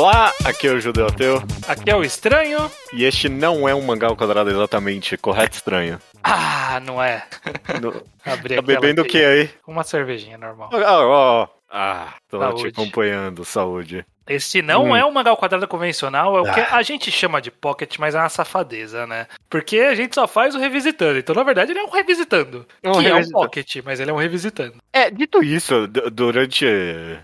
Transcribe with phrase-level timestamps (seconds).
[0.00, 1.42] Olá, aqui é o Judeu Ateu.
[1.66, 2.70] Aqui é o Estranho.
[2.92, 5.98] E este não é um mangá ao quadrado exatamente, correto, Estranho?
[6.22, 7.26] Ah, não é.
[7.82, 8.00] No...
[8.24, 9.50] Abri Tá bebendo o que aí?
[9.66, 10.70] Uma cervejinha normal.
[10.72, 11.48] Ah, ó.
[11.68, 12.62] Ah, tô Saúde.
[12.62, 14.06] te acompanhando, saúde.
[14.28, 14.96] Este não Hum.
[14.96, 16.76] é um mangá ao quadrado convencional, é o que Ah.
[16.76, 19.26] a gente chama de pocket, mas é uma safadeza, né?
[19.48, 21.18] Porque a gente só faz o revisitando.
[21.18, 22.66] Então, na verdade, ele é um revisitando.
[22.82, 23.42] É um que é um revisitando.
[23.44, 24.74] pocket, mas ele é um revisitando.
[24.92, 26.66] É, dito isso, durante.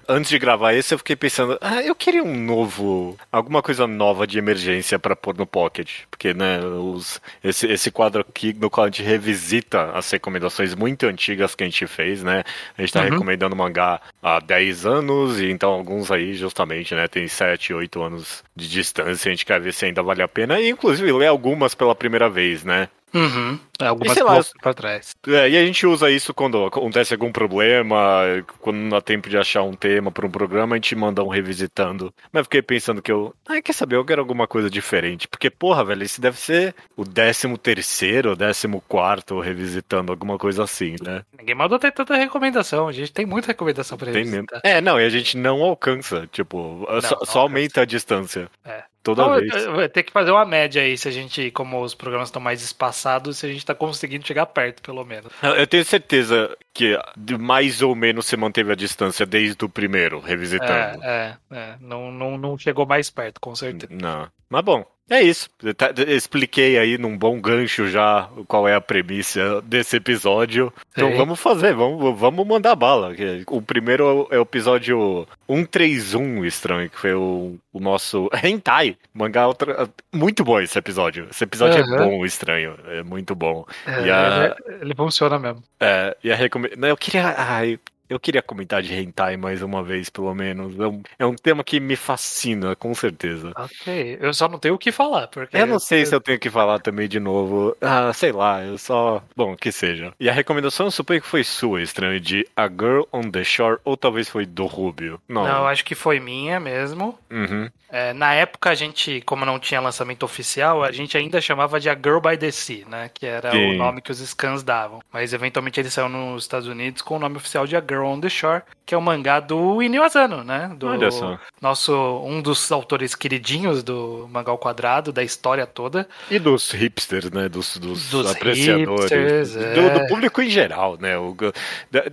[0.09, 3.17] Antes de gravar esse, eu fiquei pensando, ah, eu queria um novo.
[3.31, 5.91] alguma coisa nova de emergência pra pôr no Pocket.
[6.11, 11.07] Porque, né, os, esse, esse quadro aqui no qual a gente revisita as recomendações muito
[11.07, 12.45] antigas que a gente fez, né?
[12.79, 13.11] A gente tá Uhum.
[13.11, 18.45] recomendando mangá há 10 anos, e então alguns aí, justamente, né, tem 7, 8 anos
[18.55, 21.75] de distância, a gente quer ver se ainda vale a pena, e inclusive ler algumas
[21.75, 22.89] pela primeira vez, né?
[23.15, 23.59] Uhum.
[23.81, 25.15] Algumas sei lá, coisas pra trás.
[25.27, 28.23] É, e a gente usa isso quando acontece algum problema,
[28.61, 31.29] quando não dá tempo de achar um tema para um programa, a gente manda um
[31.29, 32.13] revisitando.
[32.33, 33.35] Mas eu fiquei pensando que eu.
[33.49, 33.97] Ah, quer saber?
[33.97, 35.29] Eu quero alguma coisa diferente.
[35.29, 40.97] Porque, porra, velho, esse deve ser o 13 terceiro, décimo quarto revisitando, alguma coisa assim,
[41.03, 41.23] né?
[41.39, 42.89] Ninguém mandou ter tanta recomendação.
[42.89, 44.47] A gente tem muita recomendação pra Tem mesmo.
[44.63, 46.29] É, não, e a gente não alcança.
[46.33, 47.39] Tipo, só, não só alcança.
[47.39, 48.49] aumenta a distância.
[48.65, 48.85] É.
[49.05, 49.67] Toda Então, vez.
[49.67, 52.63] vou ter que fazer uma média aí, se a gente, como os programas estão mais
[52.63, 55.31] espaçados, se a gente tá conseguindo chegar perto, pelo menos.
[55.43, 56.99] Eu tenho certeza que
[57.39, 61.05] mais ou menos você manteve a distância desde o primeiro, revisitando.
[61.05, 61.77] É, é, é.
[61.81, 63.93] Não, não, não chegou mais perto, com certeza.
[63.93, 64.27] Não.
[64.49, 65.49] Mas bom, é isso.
[65.63, 70.73] Eu tá- expliquei aí num bom gancho já qual é a premissa desse episódio.
[70.93, 73.13] Então vamos fazer, vamos, vamos mandar bala.
[73.49, 78.97] O primeiro é o episódio 131, estranho, que foi o, o nosso Hentai.
[79.13, 79.89] Mangá outra...
[80.13, 81.27] muito bom esse episódio.
[81.31, 82.09] Esse episódio é Aham.
[82.09, 82.77] bom, estranho.
[82.89, 83.67] É muito bom.
[83.87, 85.63] É, a- ele, ele funciona mesmo.
[85.81, 86.71] É, e a recome...
[86.77, 87.35] Não, Eu queria.
[87.37, 87.79] Ai,
[88.15, 90.79] eu queria comentar de hentai mais uma vez, pelo menos.
[90.79, 93.53] É um, é um tema que me fascina, com certeza.
[93.57, 95.57] Ok, eu só não tenho o que falar, porque...
[95.57, 97.77] Eu não sei se eu tenho que falar também de novo.
[97.81, 99.23] Ah, sei lá, eu só.
[99.37, 100.13] Bom, que seja.
[100.19, 103.79] E a recomendação eu suponho que foi sua, estranho, de A Girl on the Shore,
[103.85, 105.21] ou talvez foi do Rubio.
[105.29, 105.45] Não.
[105.45, 107.19] Não, eu acho que foi minha mesmo.
[107.31, 107.71] Uhum.
[107.91, 111.89] É, na época, a gente, como não tinha lançamento oficial, a gente ainda chamava de
[111.89, 113.09] A Girl by the Sea, né?
[113.15, 113.75] Que era Sim.
[113.75, 115.01] o nome que os scans davam.
[115.13, 118.21] Mas, eventualmente, ele saiu nos Estados Unidos com o nome oficial de A Girl on
[118.21, 120.71] the Shore, que é o mangá do Inio Asano, né?
[120.77, 121.39] Do Olha só.
[121.61, 121.93] nosso,
[122.25, 126.07] um dos autores queridinhos do mangá ao quadrado, da história toda.
[126.31, 127.49] E dos hipsters, né?
[127.49, 129.11] Dos, dos, Dos apreciadores.
[129.11, 129.99] hipsters, do, é.
[130.01, 131.17] do público em geral, né?
[131.19, 131.35] O-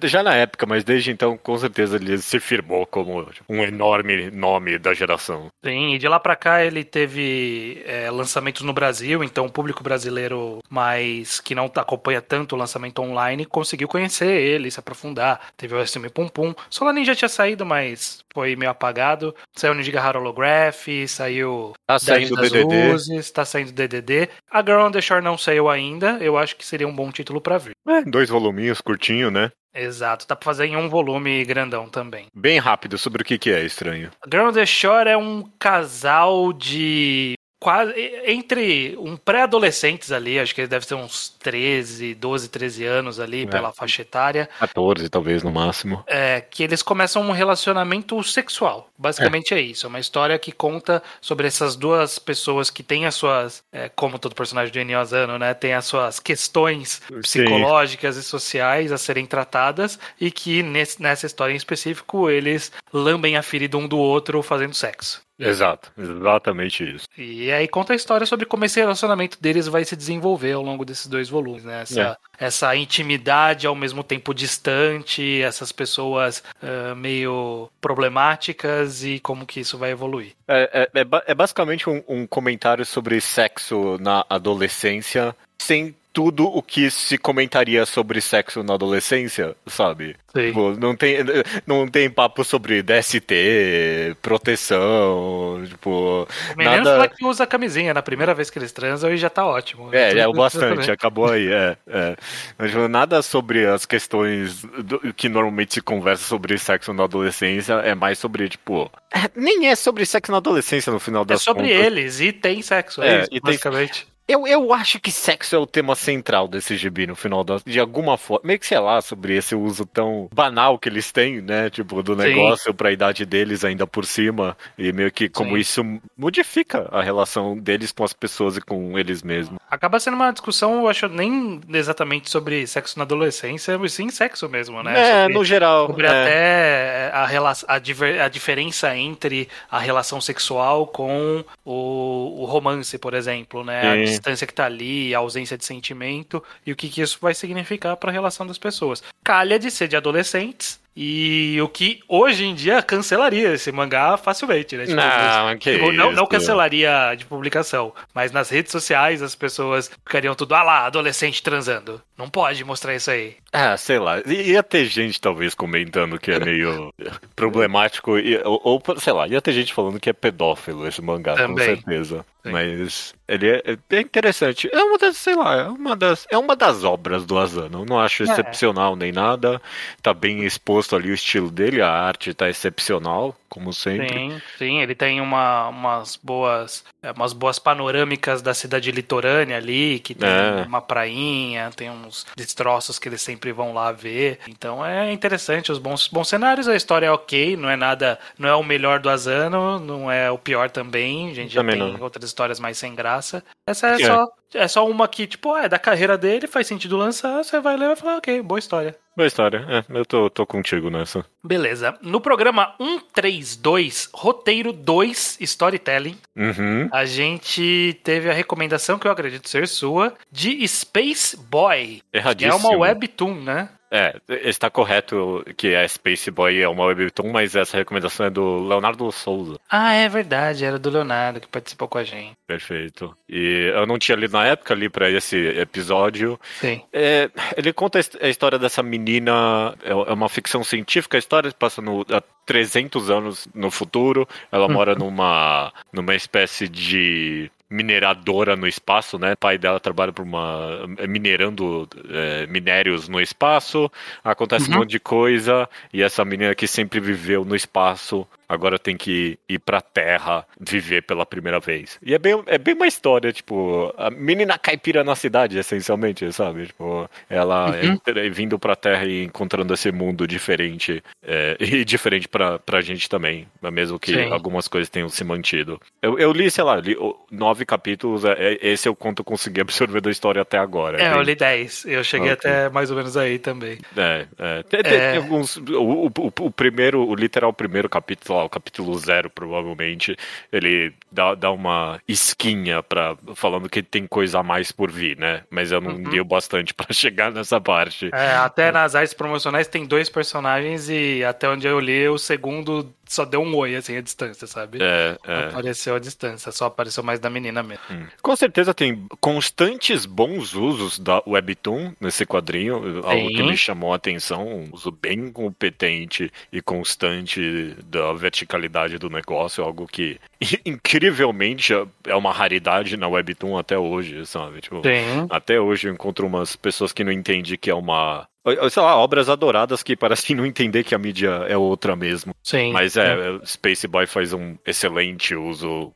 [0.03, 4.78] já na época, mas desde então, com certeza, ele se firmou como um enorme nome
[4.78, 5.47] da geração.
[5.63, 9.84] Sim, e de lá pra cá ele teve é, lançamentos no Brasil, então o público
[9.84, 15.40] brasileiro mais que não acompanha tanto o lançamento online conseguiu conhecer ele, se aprofundar.
[15.58, 16.54] Teve o SM Pum Pum.
[16.70, 19.36] Solanin já tinha saído, mas foi meio apagado.
[19.56, 22.92] Saiu Giga Holograph, saiu Tá saindo o das DDD.
[22.92, 24.30] Luzes, tá saindo DDD.
[24.50, 27.42] A Girl on the Shore não saiu ainda, eu acho que seria um bom título
[27.42, 27.72] pra vir.
[27.88, 29.52] É, dois voluminhos, curtinho, né?
[29.74, 32.28] Exato, dá pra fazer em um volume grandão também.
[32.36, 34.12] Bem rápido sobre o que, que é estranho.
[34.30, 37.36] Girl on the Shore é um casal de.
[37.63, 37.94] Quase,
[38.25, 43.44] entre um pré-adolescentes ali, acho que eles devem ter uns 13, 12, 13 anos ali,
[43.44, 43.45] É.
[43.45, 46.03] pela faixa etária, 14, talvez, no máximo.
[46.07, 48.89] é, que eles começam um relacionamento sexual.
[49.01, 49.59] Basicamente é.
[49.59, 49.88] isso.
[49.88, 54.19] É uma história que conta sobre essas duas pessoas que têm as suas, é, como
[54.19, 59.25] todo personagem do Enio Asano, né, tem as suas questões psicológicas e sociais a serem
[59.25, 64.44] tratadas e que nesse- nessa história em específico eles lambem a ferida um do outro
[64.44, 65.22] fazendo sexo.
[65.40, 67.07] Exato, exatamente isso.
[67.17, 70.85] E aí conta a história sobre como esse relacionamento deles vai se desenvolver ao longo
[70.85, 71.81] desses dois volumes, né?
[71.81, 79.59] Essa, essa intimidade ao mesmo tempo distante, essas pessoas ah, meio problemáticas e como que
[79.62, 80.34] isso vai evoluir.
[80.47, 86.61] É, é- é é basicamente um, um comentário sobre sexo na adolescência, sem tudo o
[86.61, 90.16] que se comentaria sobre sexo na adolescência, sabe?
[90.35, 90.47] Sim.
[90.47, 91.17] Tipo, não tem,
[91.66, 96.28] não tem papo sobre DST, proteção, tipo.
[96.55, 96.90] Menos nada...
[96.91, 99.90] ela que usa camisinha na primeira vez que eles transam e já tá ótimo.
[99.93, 101.78] É, é o Tudo- bastante, acabou aí, é.
[101.87, 102.16] é.
[102.57, 107.73] Mas, tipo, nada sobre as questões do- que normalmente se conversa sobre sexo na adolescência,
[107.75, 108.91] é mais sobre, tipo.
[109.14, 111.85] é, nem é sobre sexo na adolescência no final É das sobre contas.
[111.85, 114.07] eles e tem sexo, é, É, isso, e tem- basicamente.
[114.31, 117.78] Eu, eu acho que sexo é o tema central desse gibi no final da, de
[117.81, 118.47] alguma forma.
[118.47, 121.69] Meio que sei lá sobre esse uso tão banal que eles têm, né?
[121.69, 124.55] Tipo, do negócio para a idade deles ainda por cima.
[124.78, 125.57] E meio que como Sim.
[125.57, 129.59] isso modifica a relação deles com as pessoas e com eles mesmos.
[129.69, 134.47] Acaba sendo uma discussão, eu acho, nem exatamente sobre sexo na adolescência, mas sim sexo
[134.47, 134.97] mesmo, né?
[134.97, 135.87] É, sobre, no geral.
[135.87, 136.09] Sobre é.
[136.09, 142.97] até a, relação, a, diver, a diferença entre a relação sexual com o, o romance,
[142.97, 144.21] por exemplo, né?
[144.22, 147.97] Distância que tá ali, a ausência de sentimento e o que, que isso vai significar
[147.97, 149.03] para a relação das pessoas.
[149.23, 154.76] Calha de ser de adolescentes, e o que hoje em dia cancelaria esse mangá facilmente,
[154.76, 154.85] né?
[154.85, 159.90] Tipo, não, que tipo, não, não, cancelaria de publicação, mas nas redes sociais as pessoas
[160.03, 162.02] ficariam tudo, ah lá, adolescente transando.
[162.17, 163.35] Não pode mostrar isso aí.
[163.53, 164.22] Ah, sei lá.
[164.26, 166.94] Ia ter gente talvez comentando que é meio
[167.35, 168.12] problemático,
[168.44, 171.56] ou, ou, sei lá, ia ter gente falando que é pedófilo esse mangá, Também.
[171.56, 172.26] com certeza.
[172.43, 172.52] Sim.
[172.52, 174.70] Mas ele é, é interessante.
[174.73, 177.85] É uma das, sei lá, é uma das, é uma das obras do Asano.
[177.85, 178.26] não acho é.
[178.26, 179.61] excepcional nem nada.
[180.02, 184.08] Tá bem exposto ali o estilo dele, a arte tá excepcional como sempre.
[184.08, 189.99] Sim, sim, ele tem uma, umas boas é, umas boas panorâmicas da cidade litorânea ali,
[189.99, 190.64] que tem é.
[190.66, 194.40] uma prainha, tem uns destroços que eles sempre vão lá ver.
[194.47, 198.47] Então é interessante, os bons, bons cenários, a história é ok, não é nada, não
[198.47, 201.93] é o melhor do Asano, não é o pior também, a gente também já tem
[201.93, 202.03] não.
[202.03, 203.43] outras histórias mais sem graça.
[203.67, 204.05] Essa é, é.
[204.05, 207.78] só é só uma que, tipo, é da carreira dele, faz sentido lançar, você vai
[207.78, 208.95] ler e vai falar, ok, boa história.
[209.16, 211.25] Boa história, é, eu tô, tô contigo nessa.
[211.43, 211.97] Beleza.
[212.01, 216.89] No programa 132, roteiro 2, storytelling, uhum.
[216.91, 222.01] a gente teve a recomendação, que eu acredito ser sua, de Space Boy.
[222.13, 222.59] Erradíssimo.
[222.59, 223.69] Que é uma webtoon, né?
[223.91, 224.16] É,
[224.47, 229.11] está correto que a Space Boy é uma webtoon, mas essa recomendação é do Leonardo
[229.11, 229.59] Souza.
[229.70, 232.32] Ah, é verdade, era do Leonardo que participou com a gente.
[232.47, 233.14] Perfeito.
[233.28, 236.40] E eu não tinha lido na época, li para esse episódio.
[236.59, 236.82] Sim.
[236.93, 241.82] É, ele conta a história dessa menina, é, é uma ficção científica, a história passa
[241.82, 242.05] no,
[242.52, 244.28] 300 anos no futuro.
[244.52, 244.74] Ela hum.
[244.74, 249.32] mora numa, numa espécie de mineradora no espaço, né?
[249.32, 253.90] O pai dela trabalha por uma é, minerando é, minérios no espaço.
[254.22, 254.76] Acontece uhum.
[254.76, 259.39] um monte de coisa e essa menina que sempre viveu no espaço agora tem que
[259.48, 261.98] ir pra Terra viver pela primeira vez.
[262.03, 266.68] E é bem, é bem uma história, tipo, a menina caipira na cidade, essencialmente, sabe?
[266.68, 267.98] Tipo, ela uhum.
[268.06, 273.10] é, vindo pra Terra e encontrando esse mundo diferente, é, e diferente pra, pra gente
[273.10, 274.32] também, mesmo que Sim.
[274.32, 275.80] algumas coisas tenham se mantido.
[276.01, 276.98] Eu, eu li, sei lá, li
[277.32, 281.01] nove capítulos, é, é esse é o quanto eu consegui absorver da história até agora.
[281.01, 281.18] É, bem...
[281.18, 282.51] eu li dez, eu cheguei okay.
[282.51, 283.77] até mais ou menos aí também.
[283.96, 284.63] É, é.
[284.63, 285.18] Tem, tem, é.
[285.18, 290.15] alguns, o, o, o, primeiro, o literal primeiro capítulo, o capítulo zero, provavelmente,
[290.51, 295.43] ele dá, dá uma esquinha para falando que tem coisa a mais por vir, né?
[295.50, 296.24] Mas eu não uhum.
[296.25, 298.10] bastante para chegar nessa parte.
[298.13, 302.93] É, até nas artes promocionais tem dois personagens e até onde eu li, o segundo
[303.12, 304.79] só deu um oi, assim, a distância, sabe?
[304.81, 305.50] É, é.
[305.50, 307.84] Apareceu a distância, só apareceu mais da menina mesmo.
[307.91, 308.05] Hum.
[308.22, 313.98] Com certeza tem constantes bons usos da Webtoon nesse quadrinho, algo que me chamou a
[313.98, 320.17] atenção, um uso bem competente e constante da verticalidade do negócio, algo que
[320.65, 321.74] incrivelmente
[322.05, 324.62] é uma raridade na Webtoon até hoje, sabe?
[324.62, 324.81] Tipo,
[325.29, 328.25] até hoje eu encontro umas pessoas que não entendem que é uma
[328.70, 332.34] sei lá, obras adoradas que parecem não entender que a mídia é outra mesmo.
[332.43, 332.72] Sim.
[332.72, 333.46] Mas é, é.
[333.46, 335.93] Space Boy faz um excelente uso.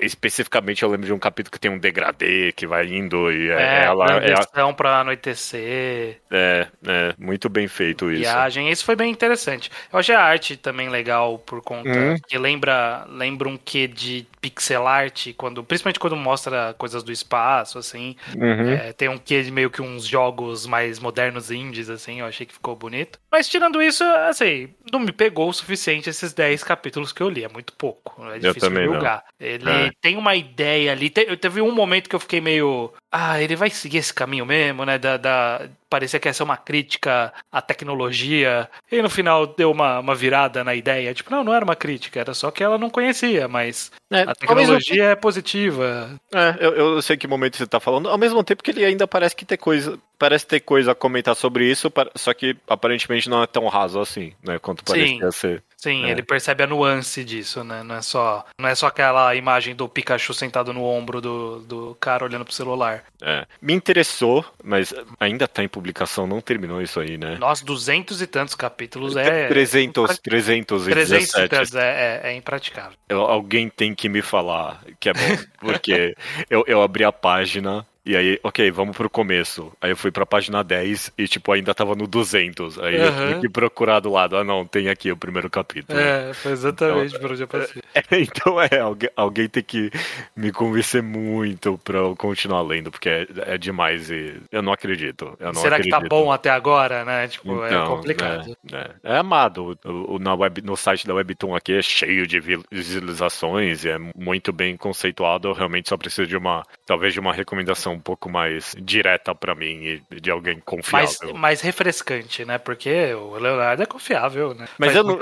[0.00, 3.62] especificamente eu lembro de um capítulo que tem um degradê que vai indo e é,
[3.62, 4.72] é ela é a...
[4.72, 6.20] para anoitecer.
[6.30, 8.22] É, é, muito bem feito isso.
[8.22, 9.70] Viagem, isso foi bem interessante.
[9.92, 12.16] Eu achei a arte também legal por conta hum.
[12.26, 17.78] que lembra, lembra um quê de pixel art, quando, principalmente quando mostra coisas do espaço,
[17.78, 18.16] assim.
[18.36, 18.70] Uhum.
[18.70, 22.46] É, tem um quê de meio que uns jogos mais modernos indies, assim, eu achei
[22.46, 23.18] que ficou bonito.
[23.30, 27.44] Mas tirando isso, assim, não me pegou o suficiente esses 10 capítulos que eu li,
[27.44, 28.24] é muito pouco.
[28.30, 29.24] É difícil julgar.
[29.38, 29.90] Ele é.
[30.00, 31.10] tem uma ideia ali.
[31.10, 32.92] Te, teve um momento que eu fiquei meio.
[33.12, 34.98] Ah, ele vai seguir esse caminho mesmo, né?
[34.98, 38.68] Da, da, parecia que ia ser uma crítica à tecnologia.
[38.90, 41.14] E no final deu uma, uma virada na ideia.
[41.14, 44.34] Tipo, não, não era uma crítica, era só que ela não conhecia, mas é, a
[44.34, 46.10] tecnologia é positiva.
[46.32, 48.08] É, eu, eu sei que momento você tá falando.
[48.08, 49.98] Ao mesmo tempo que ele ainda parece que ter coisa.
[50.18, 54.32] Parece ter coisa a comentar sobre isso, só que aparentemente não é tão raso assim,
[54.42, 54.58] né?
[54.58, 55.38] Quanto parecia Sim.
[55.38, 55.62] ser.
[55.76, 56.10] Sim, É.
[56.10, 57.82] ele percebe a nuance disso, né?
[57.82, 61.96] Não é só, não é só aquela imagem do Pikachu sentado no ombro do, do
[62.00, 63.04] cara olhando pro celular.
[63.22, 63.46] É.
[63.60, 67.36] Me interessou, mas ainda tá em publicação, não terminou isso aí, né?
[67.38, 69.48] Nós, duzentos e tantos capítulos é.
[69.48, 71.48] 300, 300 e 317.
[71.50, 72.96] tantos é, é, é impraticável.
[73.08, 75.18] Eu- alguém tem que me falar que é bom,
[75.60, 76.16] porque
[76.48, 79.72] eu, eu abri a página e aí, ok, vamos pro começo.
[79.80, 82.78] Aí eu fui pra página 10 e, tipo, ainda tava no 200.
[82.78, 83.28] Aí eu Aham.
[83.28, 84.36] tive que procurar do lado.
[84.36, 85.98] Ah, não, tem aqui o primeiro capítulo.
[85.98, 87.82] É, foi exatamente por onde eu passei.
[88.12, 89.90] então é, alguém, alguém tem que
[90.36, 95.36] me convencer muito pra eu continuar lendo, porque é, é demais e eu não acredito.
[95.40, 96.10] Eu não Será que tá acredito.
[96.16, 97.28] bom até agora, né?
[97.28, 98.56] Tipo, é Então, complicado.
[98.72, 98.90] É, é.
[99.14, 99.76] É amado.
[99.84, 103.88] O, o- na web, no site da Webtoon aqui é cheio de vi- visualizações e
[103.90, 105.48] é muito bem conceituado.
[105.48, 109.54] Eu realmente só preciso de uma, talvez de uma recomendação um pouco mais direta pra
[109.54, 111.08] mim e de alguém confiável.
[111.22, 112.58] Mais, mais refrescante, né?
[112.58, 114.66] Porque o Leonardo é confiável, né?
[114.78, 115.18] Mas Faz eu não.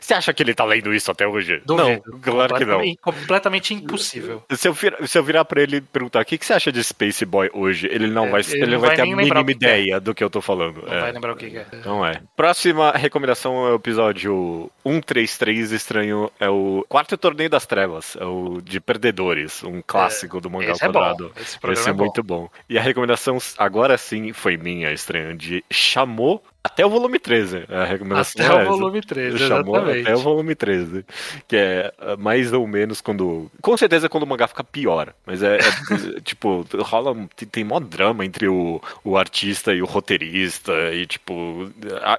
[0.00, 1.62] Você acha que ele tá lendo isso até hoje?
[1.68, 2.80] Não, claro que não.
[3.00, 4.42] Completamente- impossível.
[4.52, 6.70] Se eu, vir- se eu virar pra ele e perguntar o que, que você acha
[6.72, 9.16] de Space Boy hoje, ele não É, vai, ele ele não vai, vai ter a
[9.16, 9.50] mínima é.
[9.50, 10.82] ideia do que eu tô falando.
[10.82, 11.00] Não é.
[11.00, 11.66] vai lembrar o que que é.
[11.84, 12.20] Não é.
[12.36, 16.30] Próxima recomendação é o episódio 133 Estranho.
[16.38, 18.16] É o quarto torneio das trevas.
[18.20, 20.92] É o de Perdedores, um clássico do mangá Esse é bom.
[21.00, 21.32] quadrado.
[21.40, 22.04] Esse Esse programa é é bom.
[22.04, 22.48] muito bom.
[22.68, 27.64] E a recomendação, agora sim, foi minha, estranho, de chamou até o volume 13.
[27.68, 30.02] A recomendação Até é o volume 13, Chamou exatamente.
[30.02, 31.04] até o volume 13.
[31.48, 33.50] Que é uh, mais ou menos quando.
[33.60, 35.12] Com certeza é quando o mangá fica pior.
[35.26, 37.16] Mas é, é, tipo, rola.
[37.50, 40.72] Tem, mó drama entre o, o artista e o roteirista.
[40.94, 41.68] E, tipo,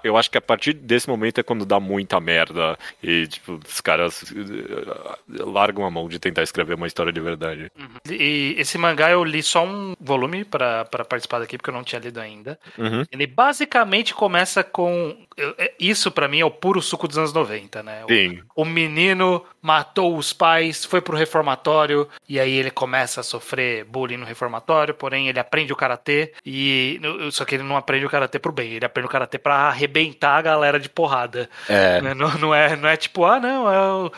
[0.03, 2.77] eu acho que a partir desse momento é quando dá muita merda.
[3.01, 7.71] E, tipo, os caras uh, largam a mão de tentar escrever uma história de verdade.
[8.09, 11.83] E esse mangá eu li só um volume pra pra participar daqui, porque eu não
[11.83, 12.59] tinha lido ainda.
[12.77, 13.03] Uhum.
[13.09, 14.32] Ele basicamente começa
[14.63, 15.15] com.
[15.37, 18.03] Eu- é- Isso pra mim é o puro suco dos anos 90, né?
[18.05, 18.39] O- Sim.
[18.55, 24.17] O menino matou os pais, foi pro reformatório e aí ele começa a sofrer bullying
[24.17, 26.99] no reformatório, porém ele aprende o karatê e
[27.31, 30.37] só que ele não aprende o karatê pro bem, ele aprende o karatê pra arrebentar
[30.37, 31.49] a galera de porrada.
[31.67, 32.01] É.
[32.01, 32.13] Né?
[32.13, 34.11] Não, não é, não é tipo, ah, não, é o-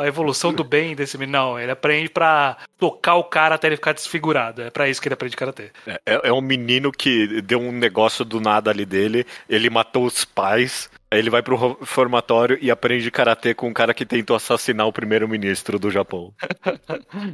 [0.00, 1.34] a, evolução do bem desse menino.
[1.38, 4.62] Não, ele aprende pra tocar o cara até ele ficar desfigurado.
[4.62, 5.70] É pra isso que ele aprende karatê.
[5.86, 10.24] É, é um menino que deu um negócio do nada ali dele, ele matou os
[10.24, 10.66] pais, aí
[11.12, 14.92] ele vai pro ro- reformatório e aprende karatê com um cara que tentou assassinar o
[14.92, 16.32] primeiro-ministro do Japão.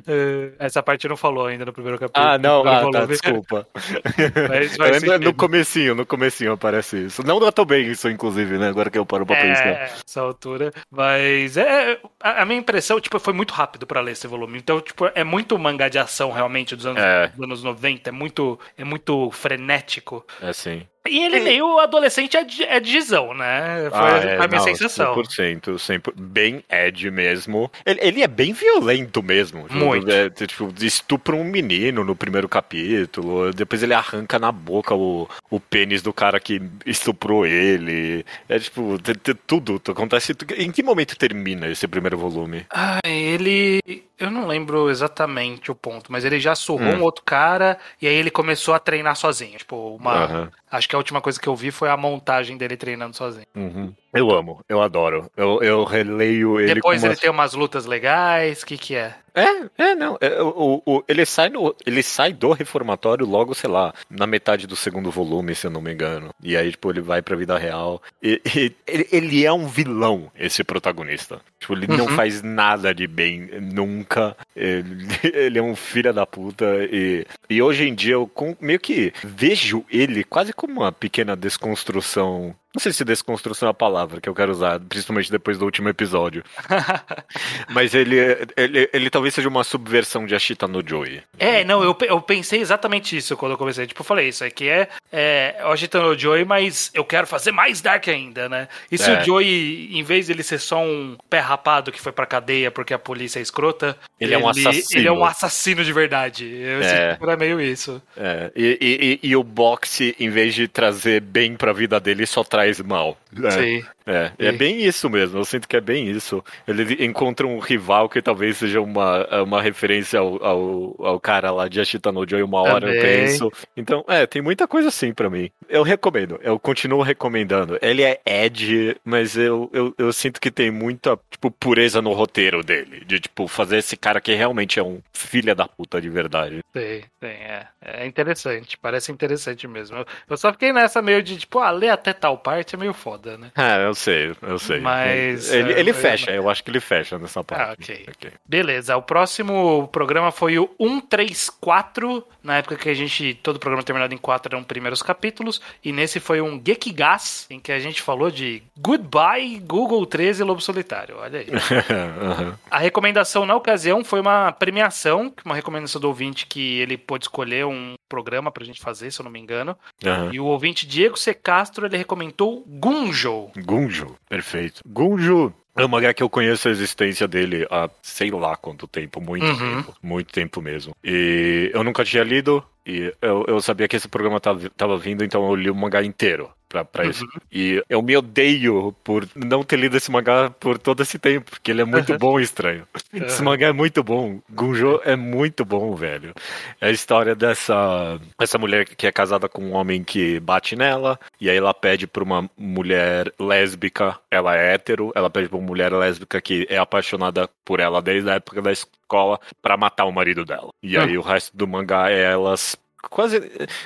[0.07, 2.27] É, Essa parte não falou ainda no primeiro capítulo.
[2.27, 3.67] Ah, não, ah, tá, desculpa.
[4.19, 7.23] É, no- comecinho, no comecinho aparece isso.
[7.27, 8.69] Não notou bem isso, inclusive, né?
[8.69, 9.67] Agora que eu paro pra pensar.
[9.69, 10.73] É, essa altura.
[10.91, 14.59] Mas é, a, a minha impressão, tipo, foi muito rápido pra ler esse volume.
[14.59, 17.29] Então, tipo, é muito mangá de ação realmente dos anos, É.
[17.29, 18.11] dos anos 90.
[18.11, 20.25] É muito, é muito frenético.
[20.41, 20.83] É assim.
[21.09, 23.89] E ele meio adolescente ed- edgizão, né?
[23.91, 25.15] Foi Ah, a é, minha não, sensação.
[25.15, 27.71] 100%, 100%, bem Ed mesmo.
[27.87, 29.63] Ele, ele é bem violento mesmo.
[29.63, 30.11] Tipo, Muito.
[30.11, 35.59] É, tipo, estupra um menino no primeiro capítulo, depois ele arranca na boca o, o
[35.59, 38.25] pênis do cara que estuprou ele.
[38.49, 38.99] É tipo,
[39.47, 40.35] tudo, acontece.
[40.59, 42.67] Em que momento termina esse primeiro volume?
[42.71, 43.81] Ah, ele.
[44.21, 46.99] Eu não lembro exatamente o ponto, mas ele já surrou Hum.
[46.99, 49.57] um outro cara e aí ele começou a treinar sozinho.
[49.59, 50.13] Tipo, uma.
[50.25, 50.51] Aham.
[50.71, 53.47] Acho que a última coisa que eu vi foi a montagem dele treinando sozinho.
[53.57, 53.95] Uhum.
[54.13, 55.31] Eu amo, eu adoro.
[55.37, 58.63] Eu, eu releio ele Depois ele umas- tem umas lutas legais.
[58.63, 59.15] O que, que é?
[59.33, 59.45] É,
[59.91, 60.19] é, não.
[60.21, 64.67] é, o, o- ele, sai no, ele sai do reformatório logo, sei lá, na metade
[64.67, 66.31] do segundo volume, se eu não me engano.
[66.43, 68.03] E aí, tipo, ele vai pra vida real.
[68.21, 71.41] E, e- ele, ele é um vilão, esse protagonista.
[71.61, 72.17] Tipo, ele não Uhum.
[72.17, 74.37] faz nada de bem, nunca.
[74.57, 76.67] Ele, ele é um filho da puta.
[76.91, 81.37] E, e hoje em dia eu com- meio que vejo ele quase como uma pequena
[81.37, 82.53] desconstrução.
[82.75, 85.89] Não sei se desconstrução é a palavra que eu quero usar, principalmente depois do último
[85.89, 86.45] episódio.
[87.69, 88.17] Mas ele,
[88.57, 91.21] ele, ele talvez seja uma subversão de Ashita no Joy.
[91.39, 93.87] É, não, eu, eu pensei exatamente isso quando eu comecei.
[93.87, 97.51] Tipo, eu falei, isso aqui é, é o Agitando o Joey, mas eu quero fazer
[97.53, 98.69] mais Dark ainda, né?
[98.91, 99.21] E se É.
[99.21, 102.71] o Joey, em vez de ele ser só um pé rapado que foi pra cadeia
[102.71, 105.01] porque a polícia é escrota, Ele é um assassino.
[105.01, 106.47] Ele é um assassino de verdade.
[106.47, 107.19] Eu É.
[107.21, 108.01] era meio isso.
[108.17, 112.27] É, e, e, e- e o boxe, em vez de trazer bem pra vida dele,
[112.27, 113.17] só traz mal.
[113.45, 113.85] É, Sim.
[114.07, 114.59] é, é Sim.
[114.59, 116.43] bem isso mesmo, eu sinto que é bem isso.
[116.67, 121.69] Ele encontra um rival que talvez seja uma, uma referência ao, ao, ao cara lá
[121.69, 123.27] de Ashita no Joy, uma hora eu Também.
[123.27, 123.53] penso.
[123.77, 125.51] Então, é, tem muita coisa assim pra mim.
[125.69, 127.79] Eu recomendo, eu continuo recomendando.
[127.81, 132.63] Ele é Ed, mas eu, eu, eu sinto que tem muita, tipo, pureza no roteiro
[132.65, 133.05] dele.
[133.07, 136.61] De, tipo, fazer esse cara que realmente é um filho da puta de verdade.
[136.73, 137.67] Tem, tem, é.
[137.83, 139.97] É interessante, parece interessante mesmo.
[139.97, 142.93] Eu, eu só fiquei nessa meio de, tipo, ah, lê até tal parte é meio
[142.93, 143.51] foda, né?
[143.57, 144.81] É, eu sei, eu sei.
[144.81, 145.51] Mas.
[145.53, 147.93] Ele, é, ele é, fecha, eu acho que ele fecha nessa parte.
[147.93, 148.33] Ah, ok.
[148.47, 153.83] Beleza, o próximo programa foi o 134, na época que a gente, todo o programa
[153.83, 158.03] terminado em 4 eram primeiros capítulos, e nesse foi um Gekigas, em que a gente
[158.03, 161.51] falou de Goodbye Google 13 Lobo Solitário, olha aí.
[162.01, 162.55] Uhum.
[162.71, 167.67] A recomendação na ocasião foi uma premiação, uma recomendação do ouvinte que ele pôde escolher
[167.67, 169.77] um programa pra gente fazer, se eu não me engano.
[170.05, 170.33] Uhum.
[170.33, 171.33] E o ouvinte Diego C.
[171.33, 173.51] Castro, ele recomendou Gunjo.
[173.65, 174.81] Gunjo, perfeito.
[174.87, 179.21] Gunjo é uma mangá que eu conheço a existência dele há sei lá quanto tempo,
[179.21, 179.77] muito Uhum.
[179.77, 180.95] tempo, muito tempo mesmo.
[181.05, 185.25] E eu nunca tinha lido, e eu, eu sabia que esse programa tava, tava vindo,
[185.25, 187.25] então eu li o mangá inteiro pra, pra isso.
[187.25, 187.41] Uhum.
[187.53, 191.71] E eu me odeio por não ter lido esse mangá por todo esse tempo, porque
[191.71, 192.19] ele é muito Uhum.
[192.19, 192.87] bom e estranho.
[193.13, 193.45] Esse Uhum.
[193.47, 194.41] mangá é muito bom.
[194.49, 196.33] Gunjo é muito bom, velho.
[196.81, 201.19] É a história dessa essa mulher que é casada com um homem que bate nela,
[201.41, 205.67] e aí ela pede pra uma mulher lésbica, ela é hétero, ela pede pra uma
[205.67, 210.13] mulher lésbica que é apaixonada por ela desde a época da escola pra matar o
[210.13, 210.71] marido dela.
[210.83, 212.77] E aí o resto do mangá é elas
[213.09, 213.41] quase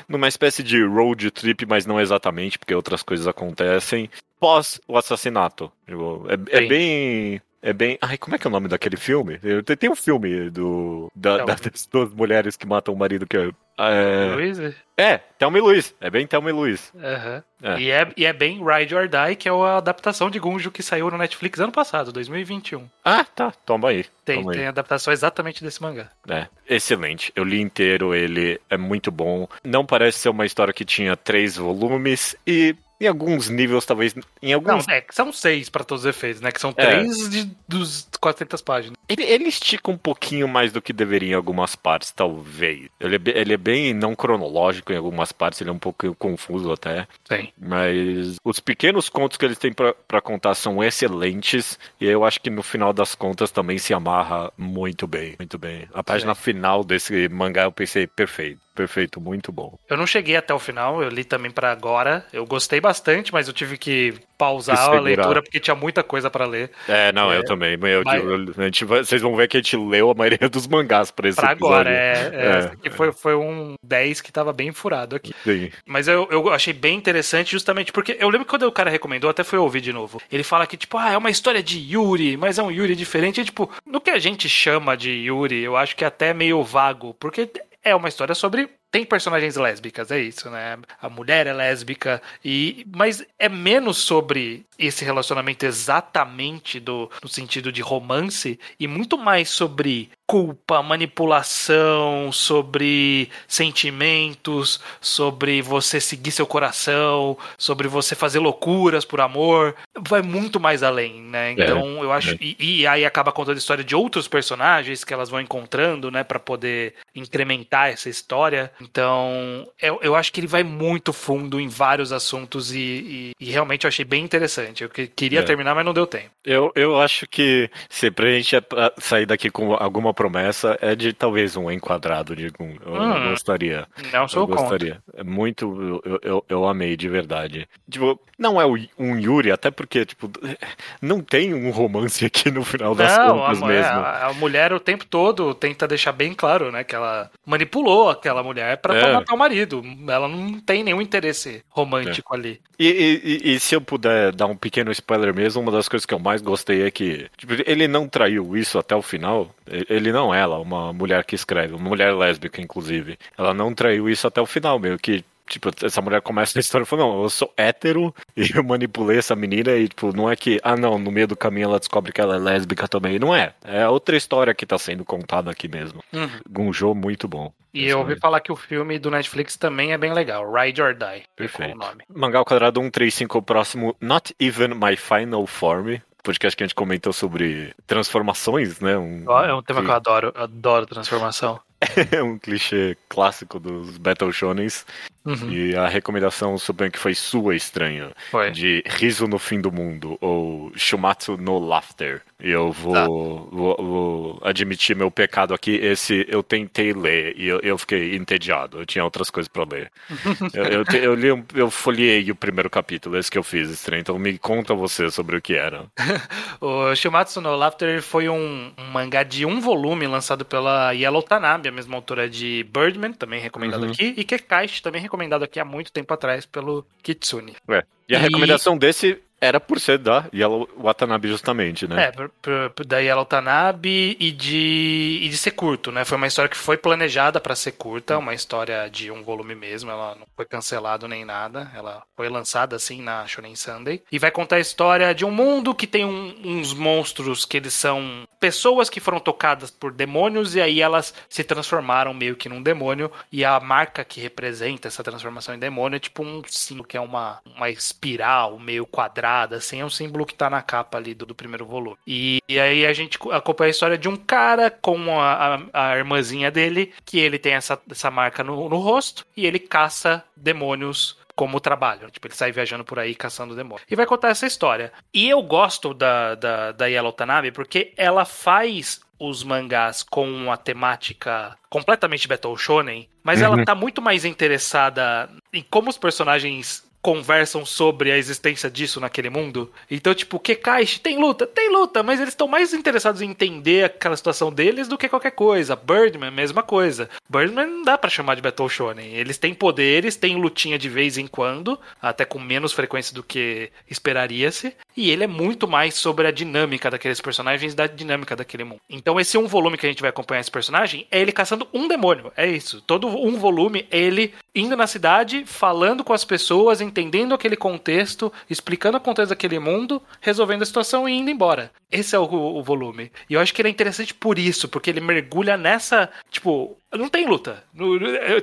[0.09, 5.73] numa espécie de road trip, mas não exatamente, porque outras coisas acontecem pós o assassinato.
[5.87, 7.40] Tipo, É, é bem.
[7.64, 7.97] É bem.
[8.02, 9.40] Ai, como é que é o nome daquele filme?
[9.78, 11.11] Tem, um filme do.
[11.16, 11.47] Da, Não.
[11.47, 13.50] das duas mulheres que matam o marido que é.
[13.76, 14.59] É, Luiz?
[14.97, 15.94] é Thelma e Luiz.
[16.00, 16.92] É bem Thelma e Luiz.
[16.94, 17.42] Aham.
[17.62, 17.80] É.
[17.80, 20.83] E, é, e é bem Ride or Die, que é a adaptação de Gunjo que
[20.83, 22.87] saiu no Netflix ano passado, 2021.
[23.02, 23.50] Ah, tá.
[23.64, 24.04] Toma aí.
[24.25, 24.59] Tem, Toma aí.
[24.59, 26.11] tem a adaptação exatamente desse mangá.
[26.28, 27.33] É, excelente.
[27.35, 29.49] Eu li inteiro ele, é muito bom.
[29.64, 34.14] Não parece ser uma história que tinha três volumes e em alguns níveis, talvez.
[34.42, 34.88] Em Não, alguns.
[34.88, 36.50] é, que são seis para todos os efeitos, né?
[36.52, 36.86] Que são É.
[36.86, 38.96] três de, dos 400 páginas.
[39.08, 42.88] Ele, ele estica um pouquinho mais do que deveria em algumas partes, talvez.
[43.00, 46.72] Ele é, ele é bem não cronológico em algumas partes, ele é um pouco confuso
[46.72, 47.06] até.
[47.28, 47.52] Tem.
[47.58, 51.78] Mas os pequenos contos que eles têm pra contar são excelentes.
[52.00, 55.34] E eu acho que no final das contas também se amarra muito bem.
[55.38, 55.88] Muito bem.
[55.92, 58.60] A página final desse mangá eu pensei, perfeito.
[58.75, 59.78] Perfeito, muito bom.
[59.88, 62.25] Eu não cheguei até o final, eu li também pra agora.
[62.33, 66.45] Eu gostei bastante, mas eu tive que pausar a leitura porque tinha muita coisa pra
[66.45, 66.71] ler.
[66.88, 67.78] É, não, É, eu também.
[67.81, 70.66] Eu, mas- eu- a gente vocês vão ver que a gente leu a maioria dos
[70.66, 72.37] mangás pra esse Pra agora, episódio.
[72.38, 72.43] é.
[72.43, 75.33] é, É, esse aqui foi, foi um 10 que tava bem furado aqui.
[75.45, 75.71] Sim.
[75.87, 79.31] Mas eu, eu achei bem interessante justamente porque eu lembro que quando o cara recomendou,
[79.31, 80.21] até fui ouvir de novo.
[80.33, 83.40] Ele fala que, tipo, ah, é uma história de Yuri, mas é um Yuri diferente.
[83.40, 86.62] E, tipo, no que a gente chama de Yuri, eu acho que é até meio
[86.64, 87.49] vago, porque
[87.84, 88.68] é uma história sobre.
[88.90, 90.78] Tem personagens lésbicas, é isso, né?
[91.02, 97.70] A mulher é lésbica, e mas é menos sobre esse relacionamento exatamente do, no sentido
[97.70, 107.37] de romance e muito mais sobre culpa, manipulação, sobre sentimentos, sobre você seguir seu coração,
[107.58, 109.75] sobre você fazer loucuras por amor.
[110.08, 111.52] Vai muito mais além, né?
[111.52, 112.37] Então eu acho.
[112.41, 116.25] E, e aí acaba contando a história de outros personagens que elas vão encontrando, né?
[116.25, 118.73] Pra poder incrementar essa história.
[118.80, 123.50] Então eu, eu acho que ele vai muito fundo em vários assuntos e, e- e
[123.50, 124.82] realmente eu achei bem interessante.
[124.82, 125.43] Eu que- queria É.
[125.43, 126.30] terminar, mas não deu tempo.
[126.45, 128.63] Eu, eu acho que se pra gente é
[128.99, 132.76] sair daqui com alguma promessa é de talvez um enquadrado de um.
[132.86, 133.30] Eu Hum.
[133.30, 133.86] gostaria.
[134.12, 135.02] Não sou eu gostaria.
[135.14, 136.00] É muito.
[136.04, 137.68] Eu, eu, eu amei, de verdade.
[137.90, 138.64] Tipo, não é
[138.98, 140.30] um Yuri, até porque, tipo,
[141.02, 143.98] não tem um romance aqui no final das Não, a, contas mulher- mesmo.
[143.98, 148.42] a- a mulher o tempo todo tenta deixar bem claro, né, que ela manipulou aquela
[148.42, 149.12] mulher pra, pra É.
[149.12, 149.82] matar o marido.
[150.08, 152.60] Ela não tem nenhum interesse romântico ali.
[152.78, 156.04] E, e- e- e se eu puder dar um pequeno spoiler mesmo, uma das coisas
[156.06, 159.50] que eu mais gostei é que tipo, ele não traiu isso até o final.
[159.66, 163.18] Ele não é ela, uma mulher que escreve, uma mulher lésbica, inclusive.
[163.36, 165.24] Ela não traiu isso até o final, meio que.
[165.46, 169.36] Tipo, essa mulher começa a história falando, não, eu sou hétero e eu manipulei essa
[169.36, 172.20] menina e, tipo, não é que, ah, não, no meio do caminho ela descobre que
[172.20, 173.18] ela é lésbica também.
[173.18, 173.52] Não é.
[173.62, 176.02] É outra história que tá sendo contada aqui mesmo.
[176.48, 177.52] Gunjo, muito bom.
[177.74, 180.94] E eu ouvi falar que o filme do Netflix também é bem legal, Ride or
[180.94, 181.24] Die.
[181.36, 181.74] Perfeito.
[181.74, 182.04] O nome.
[182.08, 186.00] Mangá ao quadrado 135, o próximo Not Even My Final Form.
[186.25, 188.97] Podcast que a gente comentou sobre transformações, né?
[188.97, 191.60] Um, É um tema que eu adoro, eu adoro transformação.
[192.10, 194.87] é um clichê clássico dos Battle Shonens.
[195.25, 198.10] Uhum, E a recomendação, suponho que foi sua estranha.
[198.30, 198.50] foi.
[198.50, 202.23] De Riso no Fim do Mundo, ou Shumatsu no Laughter.
[202.42, 203.06] E eu vou, tá.
[203.06, 205.76] vou, vou, admitir meu pecado aqui.
[205.76, 208.80] Esse eu tentei ler e eu, eu fiquei entediado.
[208.80, 209.90] Eu tinha outras coisas para ler.
[210.52, 214.00] eu, eu, eu, li, eu folhei o primeiro capítulo, esse que eu fiz, estranho.
[214.00, 215.86] Então me conta você sobre o que era.
[216.60, 221.68] o Shimatsu no Laughter foi um, um, mangá de um volume lançado pela Yellow Tanabe,
[221.68, 223.90] a mesma autora de Birdman, também recomendado uhum.
[223.90, 227.54] aqui, e Kekaishi, também recomendado aqui há muito tempo atrás pelo Kitsune.
[227.68, 227.84] É.
[228.08, 228.23] E a e...
[228.23, 232.04] recomendação desse era por ser da Yellow Watanabe, justamente, né?
[232.04, 232.30] É, por,
[232.71, 236.04] por, da Yellow Watanabe e de, e de ser curto, né?
[236.04, 239.91] Foi uma história que foi planejada para ser curta, uma história de um volume mesmo,
[239.91, 244.02] ela não foi cancelada nem nada, ela foi lançada assim na Shonen Sunday.
[244.11, 247.75] E vai contar a história de um mundo que tem um, uns monstros que eles
[247.75, 252.63] são pessoas que foram tocadas por demônios e aí elas se transformaram meio que num
[252.63, 256.97] demônio e a marca que representa essa transformação em demônio é tipo um símbolo que
[256.97, 261.14] é uma, uma espiral meio quadrada assim, é um símbolo que tá na capa ali
[261.14, 261.97] do, do primeiro volume.
[262.06, 265.97] E, e, aí a gente acompanha a história de um cara com a, a, a
[265.97, 271.18] irmãzinha dele, que ele tem essa, essa marca no, no rosto, e ele caça demônios
[271.34, 272.10] como trabalho.
[272.10, 273.86] Tipo, ele sai viajando por aí caçando demônios.
[273.90, 274.92] E vai contar essa história.
[275.12, 280.56] E eu gosto da, da, da Yellow Tanabe porque ela faz os mangás com uma
[280.56, 283.47] temática completamente Battle Shonen, mas uhum.
[283.47, 289.28] ela tá muito mais interessada em como os personagens conversam sobre a existência disso naquele
[289.28, 289.71] mundo.
[289.90, 294.17] Então, tipo, Kekaishi tem luta, tem luta, mas eles estão mais interessados em entender aquela
[294.17, 295.76] situação deles do que qualquer coisa.
[295.76, 297.10] Birdman, mesma coisa.
[297.28, 299.14] Birdman não dá para chamar de Battle Shonen.
[299.17, 303.71] Eles têm poderes, têm lutinha de vez em quando, até com menos frequência do que
[303.90, 308.80] esperaria-se, e ele é muito mais sobre a dinâmica daqueles personagens, da dinâmica daquele mundo.
[308.88, 311.86] Então, esse um volume que a gente vai acompanhar esse personagem é ele caçando um
[311.86, 312.32] demônio.
[312.34, 312.80] É isso.
[312.80, 318.33] Todo um volume é ele indo na cidade, falando com as pessoas, entendendo aquele contexto,
[318.49, 321.73] explicando o contexto daquele mundo, resolvendo a situação e indo embora.
[321.91, 323.11] Esse é o, o volume.
[323.28, 326.09] E eu acho que ele é interessante por isso, porque ele mergulha nessa.
[326.30, 327.63] Tipo, não tem luta.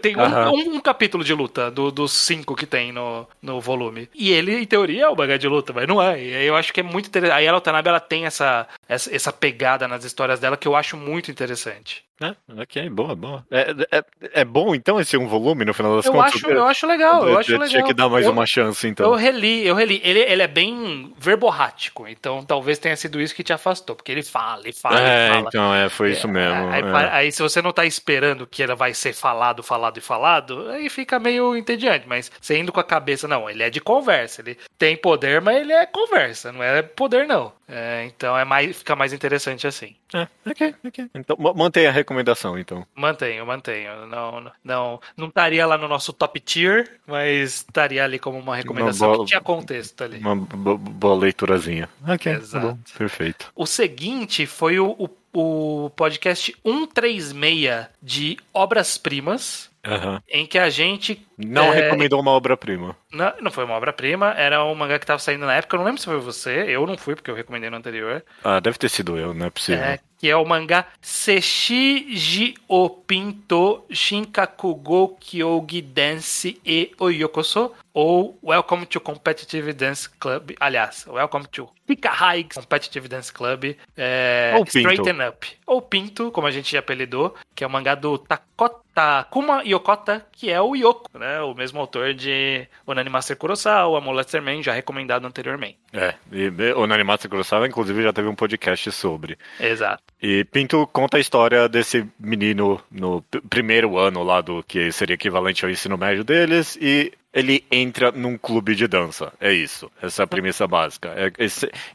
[0.01, 4.09] Tem um, um, um, capítulo de luta do, dos cinco que tem no, no volume.
[4.13, 6.21] E ele, em teoria, é o bagulho de luta, mas não é.
[6.21, 7.47] E eu acho que é muito interessante.
[7.47, 11.31] A Watanabe, ela tem essa, essa, essa pegada nas histórias dela que eu acho muito
[11.31, 12.03] interessante.
[12.21, 13.43] É, ok, boa, boa.
[13.49, 14.03] É, é,
[14.41, 16.35] é bom, então, esse um volume, no final das eu contas?
[16.35, 17.67] Acho, eu acho legal, eu, eu acho legal.
[17.67, 19.07] Tinha que dar mais eu, uma chance, então.
[19.07, 19.99] Eu reli, eu reli.
[20.03, 24.21] Ele, ele é bem verborrático, então talvez tenha sido isso que te afastou, porque ele
[24.21, 25.47] fala, ele fala, é, ele fala.
[25.47, 26.69] então, é, foi isso mesmo.
[26.69, 27.09] Aí, é.
[27.11, 30.89] aí, se você não tá esperando que ela vai ser falado, falado e falado, aí
[30.89, 34.57] fica meio entediante, mas você indo com a cabeça, não, ele é de conversa, ele
[34.77, 37.53] tem poder, mas ele é conversa, não é poder não.
[37.73, 39.95] É, então é mais, fica mais interessante assim.
[40.13, 41.09] É, ok, ok.
[41.15, 42.85] Então mantenha a recomendação, então.
[42.93, 44.07] Mantenho, mantenho.
[44.07, 49.07] Não, não, não estaria lá no nosso top tier, mas estaria ali como uma recomendação
[49.07, 50.17] uma boa, que tinha contexto ali.
[50.17, 51.87] Uma boa leiturazinha.
[52.05, 52.67] Ok, tá Exato.
[52.67, 53.49] Bom, perfeito.
[53.55, 60.19] O seguinte foi o, o, o podcast 136 de Obras-Primas Uhum.
[60.29, 61.25] Em que a gente.
[61.37, 61.81] Não é...
[61.81, 62.95] recomendou uma obra-prima.
[63.11, 65.75] Não, não foi uma obra-prima, era um mangá que tava saindo na época.
[65.75, 68.23] Eu não lembro se foi você, eu não fui, porque eu recomendei no anterior.
[68.43, 69.83] Ah, deve ter sido eu, não é possível.
[69.83, 78.85] É, que é o mangá Seshiji o Pinto Shinkakugo Kyogi Dance e Oyokoso, ou Welcome
[78.85, 80.51] to Competitive Dance Club.
[80.59, 81.67] Aliás, Welcome to
[82.05, 83.75] High Competitive Dance Club.
[83.97, 85.47] É, ou Straighten Up.
[85.65, 88.81] Ou Pinto, como a gente apelidou, que é o mangá do Takota
[89.29, 91.41] Kuma Yokota, que é o Yoko, né?
[91.41, 95.77] O mesmo autor de Onanimaster Kurosawa, Molester Man, já recomendado anteriormente.
[95.93, 99.37] É, e Onanimaster Kurosawa, inclusive, já teve um podcast sobre.
[99.59, 100.03] Exato.
[100.21, 105.65] E Pinto conta a história desse menino no primeiro ano lá do que seria equivalente
[105.65, 109.31] ao ensino médio deles e ele entra num clube de dança.
[109.39, 109.89] É isso.
[110.01, 111.13] Essa é a premissa básica.
[111.15, 111.31] É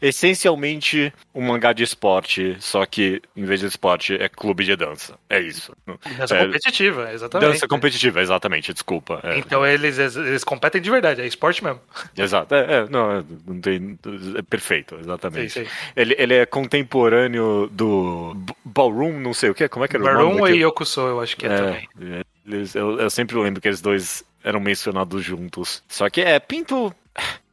[0.00, 5.18] essencialmente um mangá de esporte, só que em vez de esporte é clube de dança.
[5.28, 5.76] É isso.
[6.18, 7.52] Dança é, competitiva, exatamente.
[7.52, 9.20] Dança competitiva, exatamente, desculpa.
[9.22, 9.38] É.
[9.38, 11.80] Então eles, eles competem de verdade, é esporte mesmo.
[12.16, 12.54] Exato.
[12.54, 13.98] É, é não, não tem.
[14.36, 15.50] É perfeito, exatamente.
[15.52, 15.70] Sim, sim.
[15.94, 19.68] Ele, ele é contemporâneo do Ballroom, não sei o que.
[19.68, 20.40] Como é que era Ballroom o nome?
[20.40, 22.24] Ballroom e Yokuso, eu acho que é, é também.
[22.46, 25.82] Eles, eu, eu sempre lembro que eles dois eram mencionados juntos.
[25.88, 26.94] Só que é, Pinto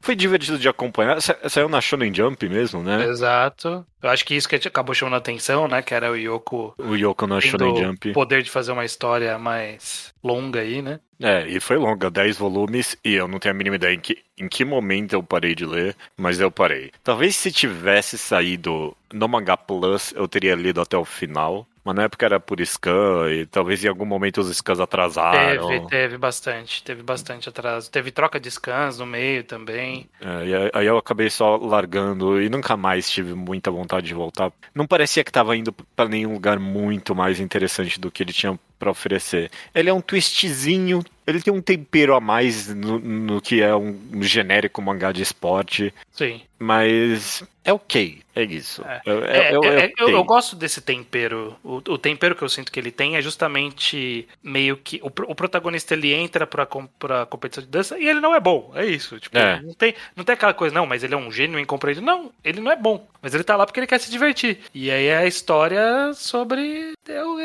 [0.03, 1.17] foi divertido de acompanhar.
[1.21, 3.05] Saiu na Shonen Jump mesmo, né?
[3.05, 3.85] Exato.
[4.01, 5.81] Eu acho que isso que acabou chamando a atenção, né?
[5.81, 6.75] Que era o Yoko.
[6.77, 8.09] O Yoko na Shonen Jump.
[8.09, 10.99] O poder de fazer uma história mais longa aí, né?
[11.21, 14.17] É, e foi longa, 10 volumes, e eu não tenho a mínima ideia em que,
[14.37, 16.91] em que momento eu parei de ler, mas eu parei.
[17.01, 22.03] Talvez se tivesse saído no Manga Plus, eu teria lido até o final, Mas na
[22.03, 25.67] época era por scan e talvez em algum momento os scans atrasaram.
[25.67, 27.91] Teve, teve bastante, teve bastante atraso.
[27.91, 30.09] Teve troca de scans no meio também.
[30.21, 34.51] É, e aí eu acabei só largando e nunca mais tive muita vontade de voltar.
[34.73, 38.57] Não parecia que tava indo para nenhum lugar muito mais interessante do que ele tinha
[38.83, 39.49] para oferecer.
[39.73, 43.97] Ele é um twistzinho, ele tem um tempero a mais no, no que é um,
[44.13, 45.93] um genérico mangá de esporte.
[46.11, 46.41] Sim.
[46.59, 48.83] Mas é ok, é isso.
[48.85, 49.01] É.
[49.05, 51.55] É- é- É, é- eu, é eu- eu gosto desse tempero.
[51.63, 54.99] O, o tempero que eu sinto que ele tem é justamente meio que.
[55.03, 56.65] O, o protagonista ele entra pra,
[56.97, 58.71] pra competição de dança e ele não é bom.
[58.75, 59.19] É isso.
[59.19, 59.61] Tipo, É.
[59.61, 62.05] não, tem, não tem aquela coisa, não, mas ele é um gênio incompreendido.
[62.05, 63.05] Não, ele não é bom.
[63.21, 64.59] Mas ele tá lá porque ele quer se divertir.
[64.73, 66.93] E aí é a história sobre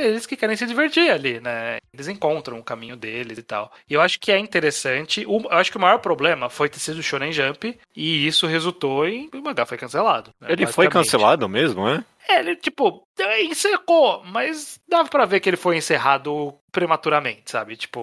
[0.01, 1.79] eles que querem se divertir ali, né?
[1.93, 3.73] Eles encontram o caminho deles e tal.
[3.89, 5.23] E eu acho que é interessante.
[5.23, 8.98] Eu acho que o maior problema foi ter sido o Shonen Jump e isso resultou
[9.07, 10.33] em o mangá foi cancelado.
[10.41, 12.05] né, Ele foi cancelado mesmo, é?
[12.29, 13.07] É, ele, tipo,
[13.41, 17.77] encerrou, mas dava pra ver que ele foi encerrado prematuramente, sabe?
[17.77, 18.03] Tipo,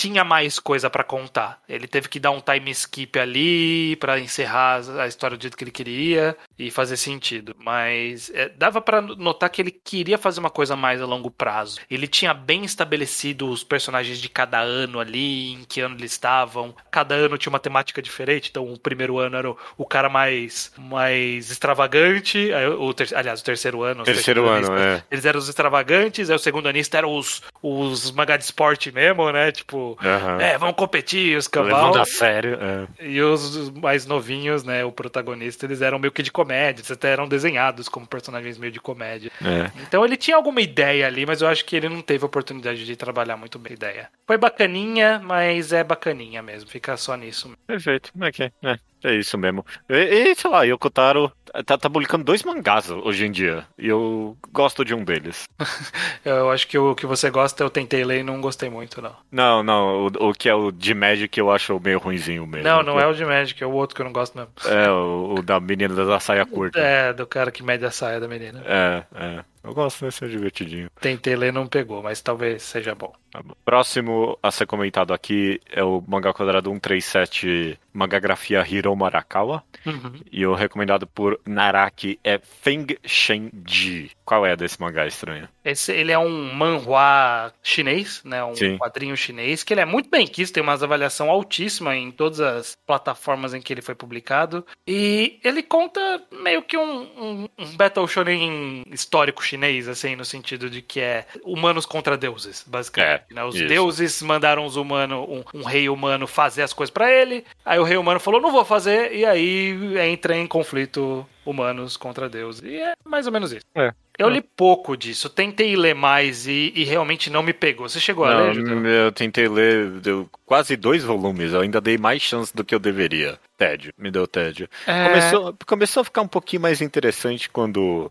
[0.00, 1.60] tinha mais coisa pra contar.
[1.68, 5.62] Ele teve que dar um time skip ali pra encerrar a história do jeito que
[5.64, 7.54] ele queria e fazer sentido.
[7.58, 11.78] Mas é, dava pra notar que ele queria fazer uma coisa mais a longo prazo.
[11.90, 16.74] Ele tinha bem estabelecido os personagens de cada ano ali, em que ano eles estavam.
[16.90, 18.48] Cada ano tinha uma temática diferente.
[18.48, 22.52] Então, o primeiro ano era o, o cara mais, mais extravagante.
[22.54, 24.02] aí o ter- aliás, o terceiro ano.
[24.04, 25.04] Terceiro ano, é.
[25.10, 29.30] Eles eram os extravagantes, aí o segundo anista eram os, os mangá de esporte mesmo,
[29.30, 29.52] né?
[29.52, 30.40] Tipo, Aham.
[30.40, 31.96] é, vamos competir, os Levando cavalos.
[31.98, 32.58] a sério.
[32.60, 33.04] é.
[33.06, 34.84] E os mais novinhos, né?
[34.84, 38.72] O protagonista, eles eram meio que de comédia, eles até eram desenhados como personagens meio
[38.72, 39.30] de comédia.
[39.42, 39.70] É.
[39.82, 42.96] Então ele tinha alguma ideia ali, mas eu acho que ele não teve oportunidade de
[42.96, 44.08] trabalhar muito bem a ideia.
[44.26, 46.68] Foi bacaninha, mas é bacaninha mesmo.
[46.70, 47.50] Fica só nisso.
[47.66, 48.10] Perfeito.
[48.20, 48.50] Ok.
[48.62, 49.64] É, é isso mesmo.
[49.88, 51.32] E, e, sei lá, Yokotaro
[51.64, 53.64] tá, tá publicando dois mangás hoje em dia.
[53.78, 55.48] E eu gosto de um deles.
[56.24, 59.16] Eu acho que o que você gosta eu tentei ler e não gostei muito, não.
[59.32, 60.06] Não, não.
[60.06, 62.68] O, o que é o de Magic eu acho meio ruinzinho mesmo.
[62.68, 64.52] Não, não é o de Magic, é o outro que eu não gosto mesmo.
[64.66, 66.78] É, o, o da menina da saia curta.
[66.78, 68.62] É, do cara que mede a saia da menina.
[68.66, 69.44] É, é.
[69.62, 70.90] Eu gosto desse, é divertidinho.
[71.00, 73.12] Tentei ler não pegou, mas talvez seja bom.
[73.30, 73.54] Tá bom.
[73.64, 79.62] Próximo a ser comentado aqui é o mangá quadrado 137 Mangagrafia Hiro Arakawa.
[79.84, 80.20] Uhum.
[80.32, 84.10] E o recomendado por Naraki é Feng Shenji.
[84.30, 85.48] Qual é desse mangá estranho?
[85.64, 88.44] Esse, ele é um manhua chinês, né?
[88.44, 88.78] Um Sim.
[88.78, 92.78] quadrinho chinês, que ele é muito bem quisto, tem uma avaliação altíssima em todas as
[92.86, 94.64] plataformas em que ele foi publicado.
[94.86, 100.70] E ele conta meio que um, um, um Battle Shonen histórico chinês, assim, no sentido
[100.70, 103.24] de que é humanos contra deuses, basicamente.
[103.32, 103.42] É, né?
[103.42, 103.66] Os isso.
[103.66, 107.84] deuses mandaram os humanos, um, um rei humano fazer as coisas pra ele, aí o
[107.84, 112.62] rei humano falou, não vou fazer, e aí entra em conflito humanos contra deuses.
[112.62, 113.66] E é mais ou menos isso.
[113.74, 113.92] É.
[114.20, 117.88] Eu li pouco disso, tentei ler mais e, e realmente não me pegou.
[117.88, 118.76] Você chegou a ler, Judeu?
[118.76, 122.74] Não, eu tentei ler deu quase dois volumes, eu ainda dei mais chance do que
[122.74, 123.38] eu deveria.
[123.56, 124.68] Tédio, me deu tédio.
[124.86, 125.08] É.
[125.08, 128.10] Começou, começou a ficar um pouquinho mais interessante quando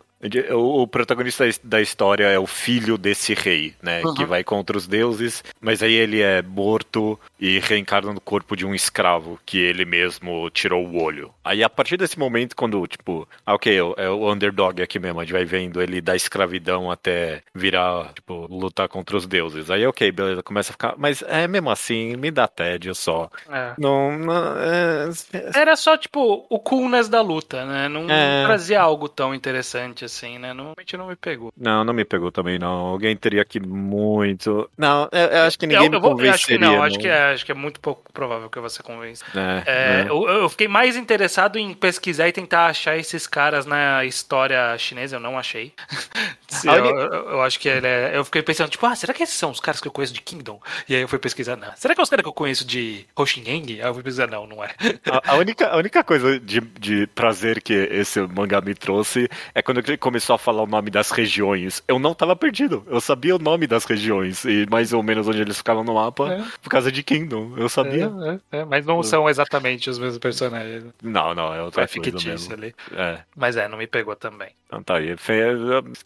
[0.52, 4.02] o, protagonista da história é o filho desse rei, né?
[4.04, 4.14] Uhum.
[4.14, 8.66] Que vai contra os deuses, mas aí ele é morto e reencarna no corpo de
[8.66, 11.32] um escravo que ele mesmo tirou o olho.
[11.44, 15.24] Aí a partir desse momento, quando, tipo, ah, ok, é o underdog aqui mesmo, a
[15.24, 19.72] gente vai vendo ele da escravidão até virar, tipo, lutar contra os deuses.
[19.72, 20.96] Aí, ok, beleza, começa a ficar.
[20.98, 23.30] Mas é mesmo assim, me dá tédio só.
[23.50, 23.74] É.
[23.78, 24.18] Não.
[24.18, 25.10] não é...
[25.56, 27.88] Era só, tipo, o coolness da luta, né?
[27.88, 28.44] Não, não É.
[28.46, 30.54] trazia algo tão interessante assim, né?
[30.54, 31.52] Normalmente não me pegou.
[31.56, 32.68] Não, não me pegou também, não.
[32.88, 34.70] Alguém teria que muito.
[34.78, 36.60] Não, eu, eu acho que ninguém eu, me eu vou- eu acho que convenceria.
[36.60, 39.24] não, acho que, é, acho que é muito pouco provável que você convença.
[39.36, 40.10] É, É, é.
[40.10, 45.16] eu, eu fiquei mais interessado em pesquisar e tentar achar esses caras na história chinesa,
[45.18, 45.74] eu não achei.
[46.48, 49.14] Se A eu, eu- eu acho que ele é, Eu fiquei pensando, tipo, ah, será
[49.14, 50.60] que esses são os caras que eu conheço de Kingdom?
[50.88, 51.70] E aí eu fui pesquisar, não.
[51.76, 53.74] Será que é os caras que eu conheço de Hoshineng?
[53.74, 54.70] Aí eu fui pesquisar, não, não é.
[55.06, 59.62] A, a única, a única coisa de, de prazer que esse mangá me trouxe é
[59.62, 61.84] quando ele começou a falar o nome das regiões.
[61.88, 62.84] Eu não tava perdido.
[62.88, 66.34] Eu sabia o nome das regiões e mais ou menos onde eles ficavam no mapa
[66.34, 66.44] É.
[66.62, 67.54] por causa de Kingdom.
[67.58, 68.12] Eu sabia.
[68.52, 70.86] É, é, é, mas não são exatamente os mesmos personagens.
[71.04, 72.54] Não, não, é outra É fictício mesmo.
[72.54, 72.74] ali.
[72.96, 74.50] É, Mas é, não me pegou também.
[74.68, 75.16] então tá aí.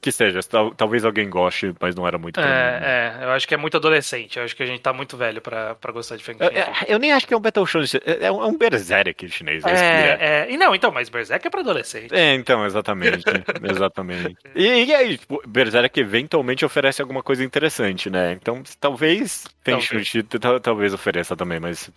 [0.01, 2.39] Que seja, tal- talvez alguém goste, mas não era muito.
[2.39, 4.37] É, é, eu acho que é muito adolescente.
[4.37, 6.63] Eu acho que a gente tá muito velho pra, pra gostar de Feng Eu, Shen.
[6.87, 9.63] eu- nem acho que é um Battle Shonen, é, é um é um Berserk chinês.
[9.65, 9.73] é é.
[9.83, 12.13] É, é, e não, então, mas Berserk é pra adolescente.
[12.13, 13.23] É, então, exatamente.
[13.63, 13.82] exatamente.
[14.55, 18.33] E, e aí, tipo, Berserk eventualmente oferece alguma coisa interessante, né?
[18.33, 20.23] Então, talvez Tenchuchi
[20.61, 21.89] talvez ofereça também, mas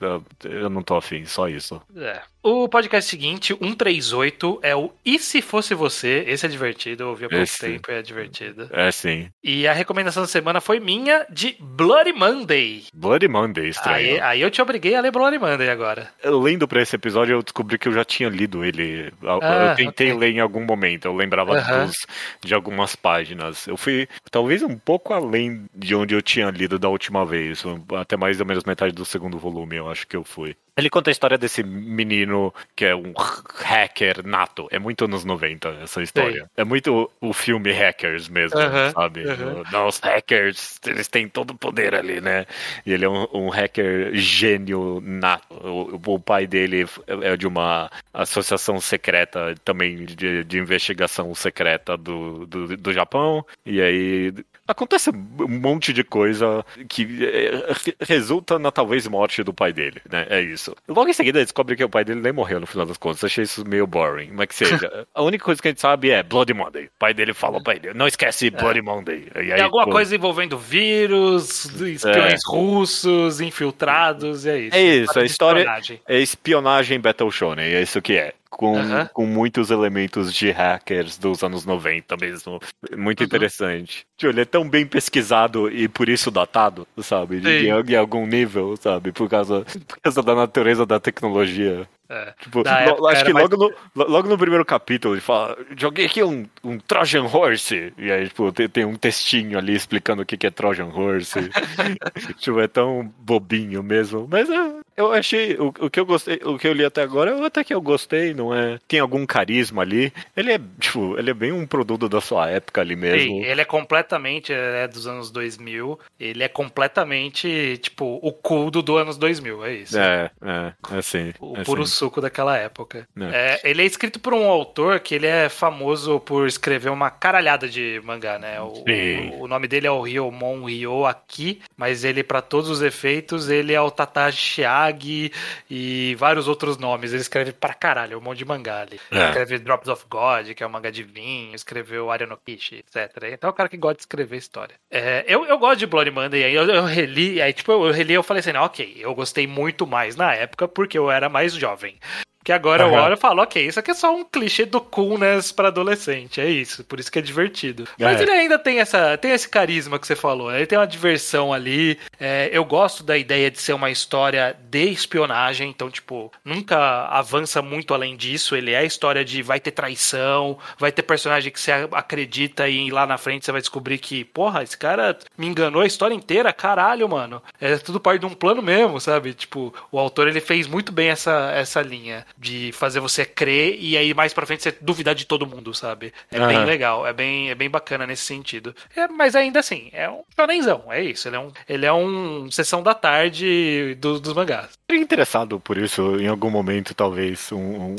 [0.44, 1.80] eu não tô afim, só isso.
[1.94, 2.22] É.
[2.48, 6.22] O podcast seguinte, 138, é o E Se Fosse Você?
[6.28, 7.58] Esse é divertido, eu ouvi há pouco Esse...
[7.58, 8.68] tempo, é divertido.
[8.72, 9.28] É sim.
[9.42, 12.84] E a recomendação da semana foi minha de Bloody Monday.
[12.94, 13.96] Bloody Monday, estranho.
[13.96, 16.08] Aí, aí eu te obriguei a ler Bloody Monday agora.
[16.22, 19.12] Eu, lendo pra esse episódio, eu descobri que eu já tinha lido ele.
[19.20, 20.20] Eu, ah, eu tentei okay.
[20.20, 21.86] ler em algum momento, eu lembrava uh -huh.
[21.86, 22.06] dos,
[22.44, 23.66] de algumas páginas.
[23.66, 27.64] Eu fui talvez um pouco além de onde eu tinha lido da última vez,
[27.98, 30.54] até mais ou menos metade do segundo volume, eu acho que eu fui.
[30.76, 34.68] Ele conta a história desse menino que é um hacker nato.
[34.70, 36.42] É muito anos 90 essa história.
[36.42, 36.48] Sim.
[36.54, 38.58] É muito o filme Hackers mesmo,
[38.92, 39.24] sabe?
[39.72, 42.44] Não, os hackers, eles têm todo o poder ali, né?
[42.84, 45.46] E ele é um, um hacker gênio nato.
[45.50, 46.86] O, o, pai dele
[47.22, 53.44] é de uma associação secreta também de, de investigação secreta do, do, do Japão.
[53.64, 54.34] E aí
[54.66, 60.26] acontece um monte de coisa que é, resulta na talvez morte do pai dele, né?
[60.28, 60.74] É isso.
[60.88, 63.24] Logo em seguida descobre que o pai dele nem morreu no final das contas.
[63.24, 64.30] Achei isso meio boring.
[64.32, 65.06] Mas que seja.
[65.14, 66.86] a única coisa que a gente sabe é Bloody Monday.
[66.86, 68.82] O pai dele falou pra ele: não esquece Bloody é.
[68.82, 69.28] Monday.
[69.34, 69.92] E aí, Tem alguma pô...
[69.92, 72.36] coisa envolvendo vírus, espiões é.
[72.50, 74.76] russos, infiltrados, é isso.
[74.76, 76.00] É isso, a história espionagem.
[76.08, 78.74] é espionagem Battle Shonen, é isso que é com,
[79.12, 82.58] com muitos elementos de hackers dos anos 90 mesmo.
[82.96, 83.26] Muito uhum.
[83.26, 84.06] interessante.
[84.16, 87.38] Tipo, ele é tão bem pesquisado e por isso datado, sabe?
[87.38, 89.12] De, em algum nível, sabe?
[89.12, 91.86] Por causa, por causa da natureza da tecnologia.
[92.08, 92.32] É.
[92.40, 93.74] Tipo, no, acho que logo, mais...
[93.94, 97.92] no, logo no primeiro capítulo ele fala: joguei aqui um, um Trojan Horse.
[97.98, 101.50] E aí, tipo, tem, tem um textinho ali explicando o que, que é Trojan Horse.
[102.38, 104.26] tipo, é tão bobinho mesmo.
[104.30, 105.54] Mas é, eu achei.
[105.54, 107.80] O, o que eu gostei, o que eu li até agora, eu até que eu
[107.80, 108.78] gostei, não é?
[108.86, 110.12] Tem algum carisma ali.
[110.36, 113.20] Ele é, tipo, ele é bem um produto da sua época ali mesmo.
[113.20, 115.98] Sim, ele é completamente é dos anos 2000.
[116.20, 119.98] Ele é completamente, tipo, o cool do anos 2000, é isso.
[119.98, 121.32] É, é, é assim.
[121.40, 123.08] O é puro assim suco daquela época.
[123.32, 123.60] É.
[123.64, 128.00] Ele é escrito por um autor que ele é famoso por escrever uma caralhada de
[128.04, 128.60] mangá, né?
[128.60, 132.82] O, o, o nome dele é o Ryomon Ryo Aki, mas ele, para todos os
[132.82, 135.32] efeitos, ele é o Tatashi Shiagi
[135.70, 137.12] e vários outros nomes.
[137.12, 139.00] Ele escreve pra caralho, um monte de mangá ali.
[139.10, 139.28] É.
[139.28, 143.30] Escreve Drops of God, que é um mangá de vinho, escreveu Arianokishi, etc.
[143.32, 144.74] Então é um cara que gosta de escrever história.
[144.90, 147.92] É, eu, eu gosto de Bloody Monday, aí eu, eu reli, aí tipo, eu, eu
[147.92, 151.28] reli e eu falei assim, ok, eu gostei muito mais na época porque eu era
[151.28, 151.98] mais jovem jovem.
[152.46, 152.94] Que agora uhum.
[152.94, 156.40] eu olho e falo, ok, isso aqui é só um clichê do coolness para adolescente,
[156.40, 157.88] é isso, por isso que é divertido.
[157.98, 158.04] É.
[158.04, 161.52] Mas ele ainda tem essa, tem esse carisma que você falou, ele tem uma diversão
[161.52, 161.98] ali.
[162.20, 167.60] É, eu gosto da ideia de ser uma história de espionagem, então tipo nunca avança
[167.60, 168.54] muito além disso.
[168.54, 172.92] Ele é a história de vai ter traição, vai ter personagem que você acredita e
[172.92, 176.52] lá na frente você vai descobrir que porra, esse cara me enganou a história inteira,
[176.52, 177.42] caralho, mano.
[177.60, 179.34] É tudo parte de um plano mesmo, sabe?
[179.34, 183.96] Tipo o autor ele fez muito bem essa essa linha de fazer você crer e
[183.96, 186.12] aí mais pra frente você duvidar de todo mundo, sabe?
[186.30, 186.46] É uhum.
[186.48, 188.74] bem legal, é bem, é bem bacana nesse sentido.
[188.94, 191.28] É, mas ainda assim, é um shonenzão, é isso.
[191.28, 194.70] Ele é um, ele é um sessão da tarde do, dos mangás.
[194.88, 197.96] Seria interessado por isso em algum momento, talvez, um, um,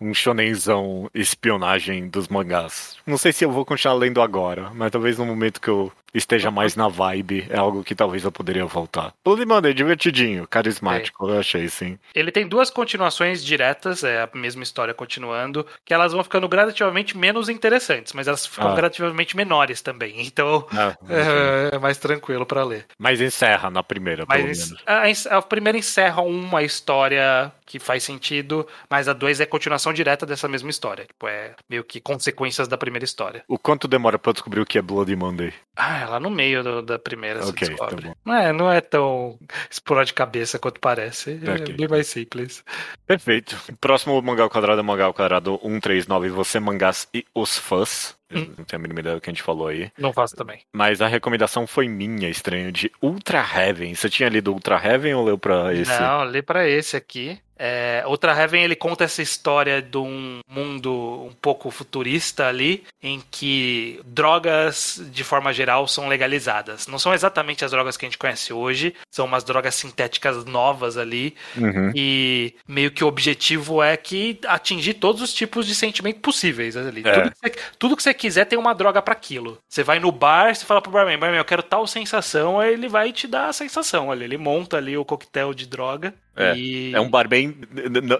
[0.00, 2.96] um shonenzão espionagem dos mangás.
[3.06, 6.50] Não sei se eu vou continuar lendo agora, mas talvez no momento que eu esteja
[6.50, 9.12] mais na vibe, é algo que talvez eu poderia voltar.
[9.24, 11.32] O Limão é divertidinho, carismático, é.
[11.32, 11.98] eu achei, sim.
[12.14, 17.16] Ele tem duas continuações diretas, é a mesma história continuando, que elas vão ficando gradativamente
[17.16, 18.74] menos interessantes, mas elas ficam ah.
[18.74, 22.86] gradativamente menores também, então ah, é, é, mais tranquilo para ler.
[22.98, 25.26] Mas encerra na primeira, mas pelo menos.
[25.26, 30.26] A, a primeira encerra uma história que faz sentido, mas a 2 é continuação direta
[30.26, 31.06] dessa mesma história.
[31.06, 33.42] Tipo, é meio que consequências da primeira história.
[33.48, 35.54] O quanto demora pra descobrir o que é Bloody Monday?
[35.74, 38.08] Ah, é lá no meio do, da primeira okay, se tá descobre.
[38.08, 39.38] Tá não, é, não é tão
[39.70, 41.40] explorar de cabeça quanto parece.
[41.44, 41.74] É okay.
[41.74, 42.64] bem mais simples.
[43.06, 43.56] Perfeito.
[43.80, 48.16] Próximo mangá ao quadrado é mangá ao quadrado 139, você mangás e os fãs.
[48.30, 48.54] Hum.
[48.56, 49.90] Não tenho a mínima ideia do que a gente falou aí.
[49.98, 50.60] Não faço também.
[50.72, 53.94] Mas a recomendação foi minha, estranho, de Ultra Heaven.
[53.94, 55.90] Você tinha lido Ultra Heaven ou leu pra esse?
[56.00, 57.38] Não, li pra esse aqui.
[57.64, 60.92] É, Outra Heaven ele conta essa história de um mundo
[61.24, 66.88] um pouco futurista ali, em que drogas de forma geral são legalizadas.
[66.88, 70.96] Não são exatamente as drogas que a gente conhece hoje, são umas drogas sintéticas novas
[70.96, 71.36] ali.
[71.56, 71.92] Uhum.
[71.94, 77.02] E meio que o objetivo é que atingir todos os tipos de sentimento possíveis ali.
[77.04, 77.12] É.
[77.12, 79.56] Tudo, que você, tudo, que você, quiser tem uma droga para aquilo.
[79.68, 82.88] Você vai no bar, você fala pro barman, barman, eu quero tal sensação, aí ele
[82.88, 84.24] vai te dar a sensação ali.
[84.24, 86.12] Ele monta ali o coquetel de droga.
[86.34, 86.94] É, e...
[86.94, 87.54] é um bar bem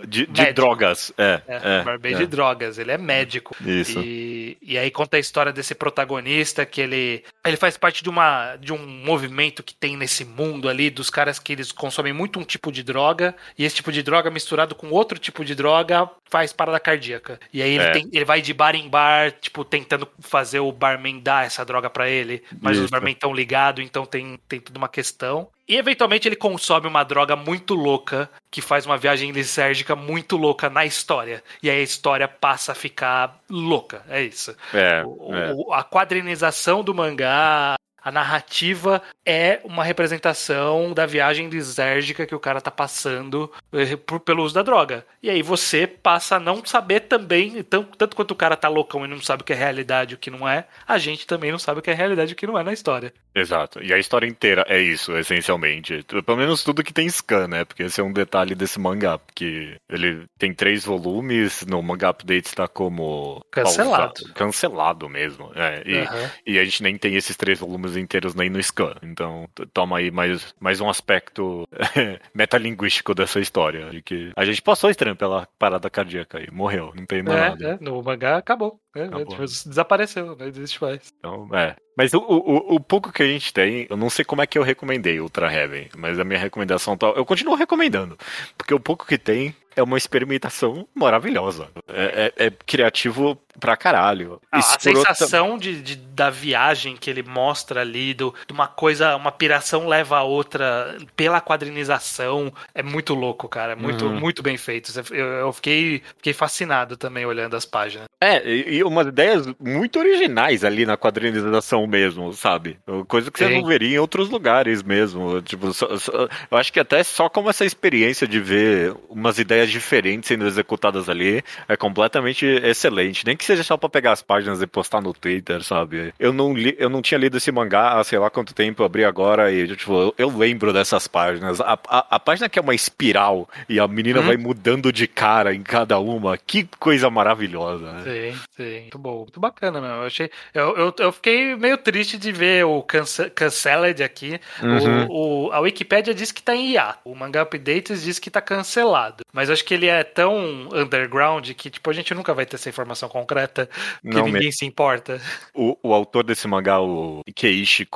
[0.06, 1.12] de, de drogas.
[1.16, 2.18] É, é, é bar bem é.
[2.18, 2.78] de drogas.
[2.78, 3.56] Ele é médico.
[3.64, 4.00] Isso.
[4.00, 8.56] E E aí conta a história desse protagonista que ele ele faz parte de uma
[8.56, 12.44] de um movimento que tem nesse mundo ali dos caras que eles consomem muito um
[12.44, 16.50] tipo de droga e esse tipo de droga misturado com outro tipo de droga faz
[16.50, 17.38] parada cardíaca.
[17.52, 17.90] E aí ele, É.
[17.90, 21.90] tem, ele vai de bar em bar, tipo, tentando fazer o barman dar essa droga
[21.90, 22.90] pra ele, mas os Isso.
[22.90, 25.48] barman estão ligados, então tem, tem toda uma questão.
[25.68, 30.68] E eventualmente ele consome uma droga muito louca que faz uma viagem lisérgica muito louca
[30.68, 31.42] na história.
[31.62, 34.02] E aí a história passa a ficar louca.
[34.08, 34.54] É isso.
[34.74, 35.52] É, O- é.
[35.54, 42.40] o- a quadrinização do mangá, a narrativa é uma representação da viagem lisérgica que o
[42.40, 45.06] cara tá passando eh, por- pelo uso da droga.
[45.22, 49.04] E aí você passa a não saber também, tão- tanto quanto o cara tá loucão
[49.04, 51.52] e não sabe o que é realidade e o que não é, a gente também
[51.52, 53.14] não sabe o que é realidade e o que não é na história.
[53.34, 53.82] Exato.
[53.82, 56.04] E a história inteira é isso, essencialmente.
[56.04, 57.64] Pelo menos tudo que tem scan, né?
[57.64, 59.18] Porque esse é um detalhe desse mangá.
[59.18, 63.44] Porque ele tem três volumes, no mangá update está como.
[63.50, 64.14] Cancelado.
[64.14, 64.34] pausado.
[64.34, 65.50] Cancelado mesmo.
[65.54, 66.30] É, e, Aham.
[66.46, 68.94] e a gente nem tem esses três volumes inteiros nem no scan.
[69.02, 71.66] Então, toma aí mais, mais um aspecto
[72.34, 73.90] metalinguístico dessa história.
[73.90, 76.48] De que a gente passou estranho pela parada cardíaca aí.
[76.50, 76.92] Morreu.
[76.94, 77.64] Não tem mais nada.
[77.64, 78.80] É, é, no mangá acabou.
[78.94, 79.26] É, Acabou.
[79.26, 81.12] tipo, desapareceu, não existe mais.
[81.18, 81.74] Então, é.
[81.96, 84.58] Mas o, o, o pouco que a gente tem, eu não sei como é que
[84.58, 87.08] eu recomendei Ultra Heaven, mas a minha recomendação tá.
[87.08, 88.18] Eu continuo recomendando.
[88.56, 91.68] Porque o pouco que tem é uma experimentação maravilhosa.
[91.88, 94.40] É, é- é criativo pra caralho.
[94.50, 99.14] Ah, a sensação de, de- da viagem que ele mostra ali, do, de uma coisa,
[99.16, 103.72] uma piração leva a outra pela quadrinização, é muito louco, cara.
[103.72, 104.18] É muito, Uhum.
[104.18, 104.90] muito bem feito.
[105.12, 108.06] Eu, eu fiquei, fiquei fascinado também olhando as páginas.
[108.20, 112.78] É, e, e umas ideias muito originais ali na quadrinização mesmo, sabe?
[113.08, 113.60] Coisa que você Sim.
[113.60, 115.42] não veria em outros lugares mesmo.
[115.42, 119.61] Tipo, só- só- eu acho que até só como essa experiência de ver umas ideias
[119.70, 123.24] diferentes sendo executadas ali é completamente excelente.
[123.26, 126.12] Nem que seja só pra pegar as páginas e postar no Twitter, sabe?
[126.18, 128.86] Eu não, li, eu não tinha lido esse mangá há sei lá quanto tempo, eu
[128.86, 131.60] abri agora e tipo, eu, eu lembro dessas páginas.
[131.60, 134.26] A, a, a página que é uma espiral e a menina Hum.
[134.26, 138.02] vai mudando de cara em cada uma, que coisa maravilhosa, né?
[138.04, 138.80] Sim, sim.
[138.82, 139.96] Muito bom, muito bacana mesmo.
[139.96, 144.40] Eu, achei, eu, eu, eu fiquei meio triste de ver o cance, Canceled aqui.
[144.62, 145.06] Uhum.
[145.08, 146.96] O, o- a Wikipédia diz que tá em IA.
[147.04, 149.24] O Manga Updates diz que tá cancelado.
[149.32, 152.68] Mas acho que ele é tão underground que, tipo, a gente nunca vai ter essa
[152.68, 153.68] informação concreta
[154.00, 155.20] que Não ninguém se importa.
[155.54, 157.86] O, o autor desse mangá, o Ikeishi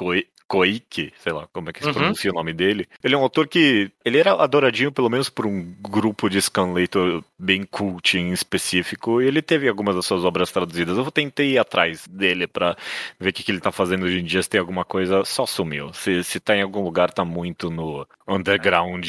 [0.48, 1.94] Koike, sei lá como é que se Uhum.
[1.94, 3.90] pronuncia o nome dele, ele é um autor que.
[4.04, 9.26] Ele era adoradinho pelo menos por um grupo de scanlator bem cult em específico, e
[9.26, 10.96] ele teve algumas das suas obras traduzidas.
[10.96, 12.76] Eu tentei ir atrás dele pra
[13.18, 15.44] ver o que, que ele tá fazendo hoje em dia, se tem alguma coisa, só
[15.46, 15.92] sumiu.
[15.92, 19.04] Se, se tá em algum lugar, tá muito no underground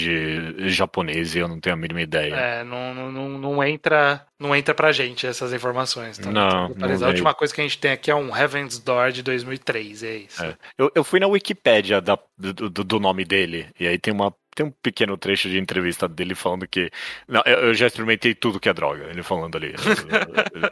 [0.67, 2.35] japonês e eu não tenho a mínima ideia.
[2.35, 6.17] É, não, não, não entra não entra pra gente essas informações.
[6.17, 6.31] Tá?
[6.31, 9.23] Não, não a última coisa que a gente tem aqui é um Heaven's Door de
[9.23, 10.43] 2003, é isso.
[10.43, 10.55] É.
[10.77, 14.33] Eu, eu fui na Wikipédia da- do- do nome dele, e aí tem uma.
[14.57, 16.89] Tem um pequeno trecho de entrevista dele falando que.
[17.27, 19.03] Não, eu, já experimentei tudo que é droga.
[19.03, 19.75] Ele falando ali.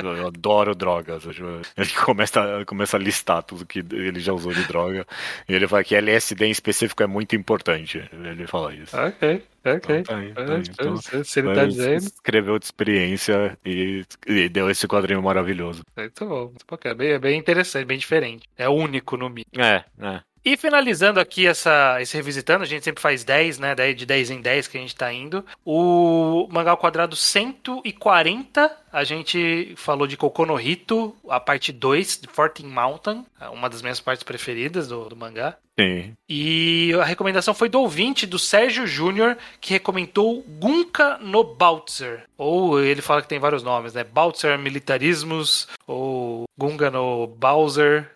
[0.01, 1.23] Eu, eu- eu adoro drogas.
[1.25, 5.05] Ele começa, começa a listar tudo que ele já usou de droga.
[5.47, 8.03] E ele fala que LSD em específico é muito importante.
[8.11, 8.97] Ele fala isso.
[8.97, 9.99] Ok, ok.
[9.99, 10.63] Então, tá aí, tá aí.
[10.67, 11.97] Então, se ele tá dizendo.
[12.07, 15.83] escreveu de experiência e, e deu esse quadrinho maravilhoso.
[15.95, 16.95] Muito bom, muito bacana.
[16.95, 18.47] É bem, é bem interessante, bem diferente.
[18.57, 19.45] É único no mínimo.
[19.59, 20.21] É, é.
[20.47, 23.73] E finalizando aqui essa, esse revisitando, a gente sempre faz 10, né?
[23.73, 25.43] 10 de 10 em 10 que a gente tá indo.
[25.65, 32.67] O mangá ao quadrado 140, a gente falou de Kokonohito, a parte 2 de Fortin
[32.67, 35.57] Mountain, uma das minhas partes preferidas do, do mangá.
[35.77, 36.13] Sim.
[36.29, 42.23] E a recomendação foi do ouvinte, do Sérgio Júnior, que recomendou Gunka no Bautzer.
[42.37, 44.05] Ou ele fala que tem vários nomes, né?
[44.05, 48.09] Bautzer Militarismos, ou Gunga no Bowser,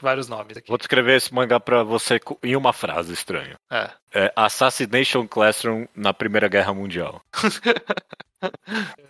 [0.00, 0.68] vários nomes aqui.
[0.68, 3.56] Vou descrever esse mangá pra você em uma frase estranha.
[3.68, 3.90] É.
[4.14, 7.20] É Assassination Classroom na Primeira Guerra Mundial.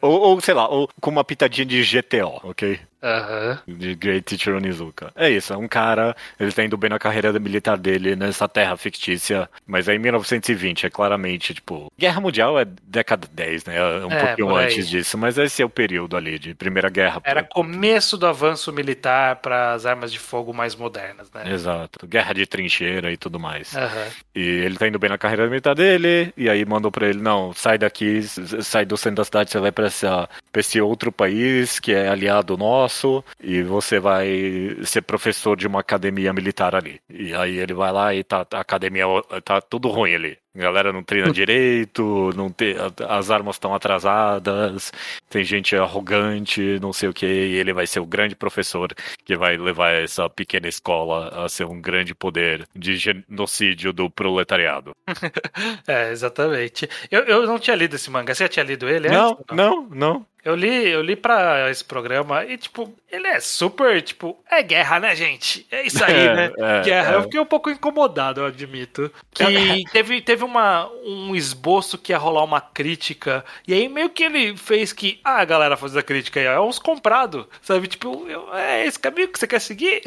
[0.01, 2.81] ou, ou, sei lá, ou com uma pitadinha de GTO, ok?
[3.03, 3.59] Aham.
[3.67, 5.11] De Great Teacher Onizuka.
[5.17, 8.77] É isso, é um cara, ele tá indo bem na carreira militar dele nessa terra
[8.77, 13.77] fictícia, mas é em 1920, é claramente, tipo, Guerra Mundial é década 10, né?
[13.77, 17.21] É um É, pouquinho antes disso, mas esse é o período ali de Primeira Guerra.
[17.25, 21.45] Era começo do avanço militar para as armas de fogo mais modernas, né?
[21.51, 23.75] Exato, guerra de trincheira e tudo mais.
[23.75, 24.07] Aham.
[24.35, 27.53] E ele tá indo bem na carreira militar dele, e aí mandou pra ele, não,
[27.55, 29.87] sai daqui, sai do centro da cidade, você vai pra
[30.57, 32.90] esse outro país que é aliado nosso,
[33.41, 37.01] e você vai ser professor de uma academia militar ali.
[37.09, 39.05] E aí ele vai lá e tá, a academia
[39.45, 40.39] tá tudo ruim ali.
[40.55, 42.75] A galera não treina direito, não tem,
[43.09, 44.93] as armas estão atrasadas,
[45.29, 48.93] tem gente arrogante, não sei o que, e ele vai ser o grande professor
[49.25, 54.93] que vai levar essa pequena escola a ser um grande poder de genocídio do proletariado.
[55.87, 56.89] é, exatamente.
[57.11, 59.09] Eu, eu não tinha lido esse mangá, você já tinha lido ele?
[59.09, 59.57] Não, antes?
[59.57, 60.27] não, não.
[60.43, 64.99] Eu li, eu li pra esse programa e, tipo, ele é super, tipo, é guerra,
[64.99, 65.67] né, gente?
[65.71, 66.53] É isso aí, é, né?
[66.57, 67.13] É, guerra.
[67.13, 67.17] É.
[67.17, 69.13] Eu fiquei um pouco incomodado, eu admito.
[69.33, 69.45] Que
[69.93, 74.57] teve, teve uma, um esboço que ia rolar uma crítica, e aí meio que ele
[74.57, 77.89] fez que, ah, a galera faz a crítica aí, é uns comprados, sabe?
[77.89, 80.03] Tipo, eu, é esse caminho que você quer seguir?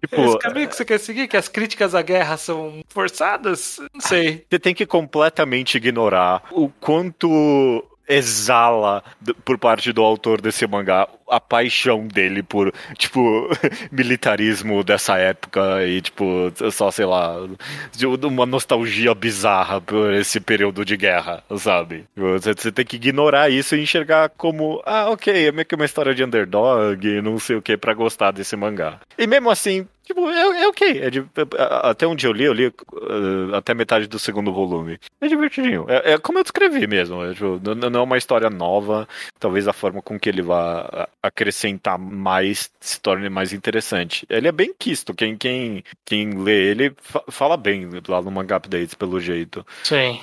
[0.00, 1.28] Tipo, é esse caminho que você quer seguir?
[1.28, 3.78] Que as críticas à guerra são forçadas?
[3.92, 4.44] Não sei.
[4.50, 9.04] Você tem que completamente ignorar o quanto exala
[9.44, 13.48] por parte do autor desse mangá a paixão dele por, tipo,
[13.92, 17.36] militarismo dessa época e, tipo, só, sei lá,
[18.24, 22.04] uma nostalgia bizarra por esse período de guerra, sabe?
[22.16, 25.84] Você, você tem que ignorar isso e enxergar como, ah, ok, é meio que uma
[25.84, 28.98] história de underdog, não sei o que, para gostar desse mangá.
[29.16, 31.00] E mesmo assim, Tipo, é, é ok.
[31.00, 31.24] É de,
[31.82, 34.98] até onde eu li, eu li uh, até metade do segundo volume.
[35.20, 35.86] É divertidinho.
[35.88, 37.22] É, é como eu descrevi mesmo.
[37.24, 39.08] É, tipo, não, é uma história nova.
[39.38, 44.26] Talvez a forma com que ele vá acrescentar mais se torne mais interessante.
[44.28, 45.14] Ele é bem quisto.
[45.14, 46.92] Quem, quem, quem lê ele
[47.28, 49.64] fala bem lá no Manga Updates, pelo jeito.
[49.84, 50.20] Sim.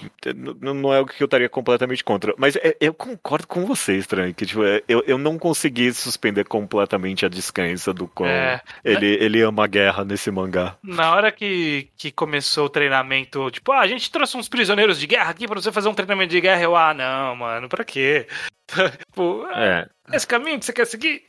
[0.62, 2.34] Não, não é o que eu estaria completamente contra.
[2.38, 4.34] Mas é, eu concordo com você, estranho.
[4.34, 8.62] Que, tipo, é, eu, eu não consegui suspender completamente a descrença do quão é.
[8.84, 10.78] ele, ele ama guerra nesse mangá.
[10.84, 15.08] Na hora que, que começou o treinamento, tipo, ah, a gente trouxe uns prisioneiros de
[15.08, 16.62] guerra aqui pra você fazer um treinamento de guerra.
[16.62, 18.28] Eu, ah, não, mano, pra quê?
[19.08, 19.88] tipo, é.
[20.14, 21.24] esse caminho que você quer seguir?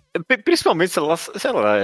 [0.44, 1.76] Principalmente, sei lá, sei lá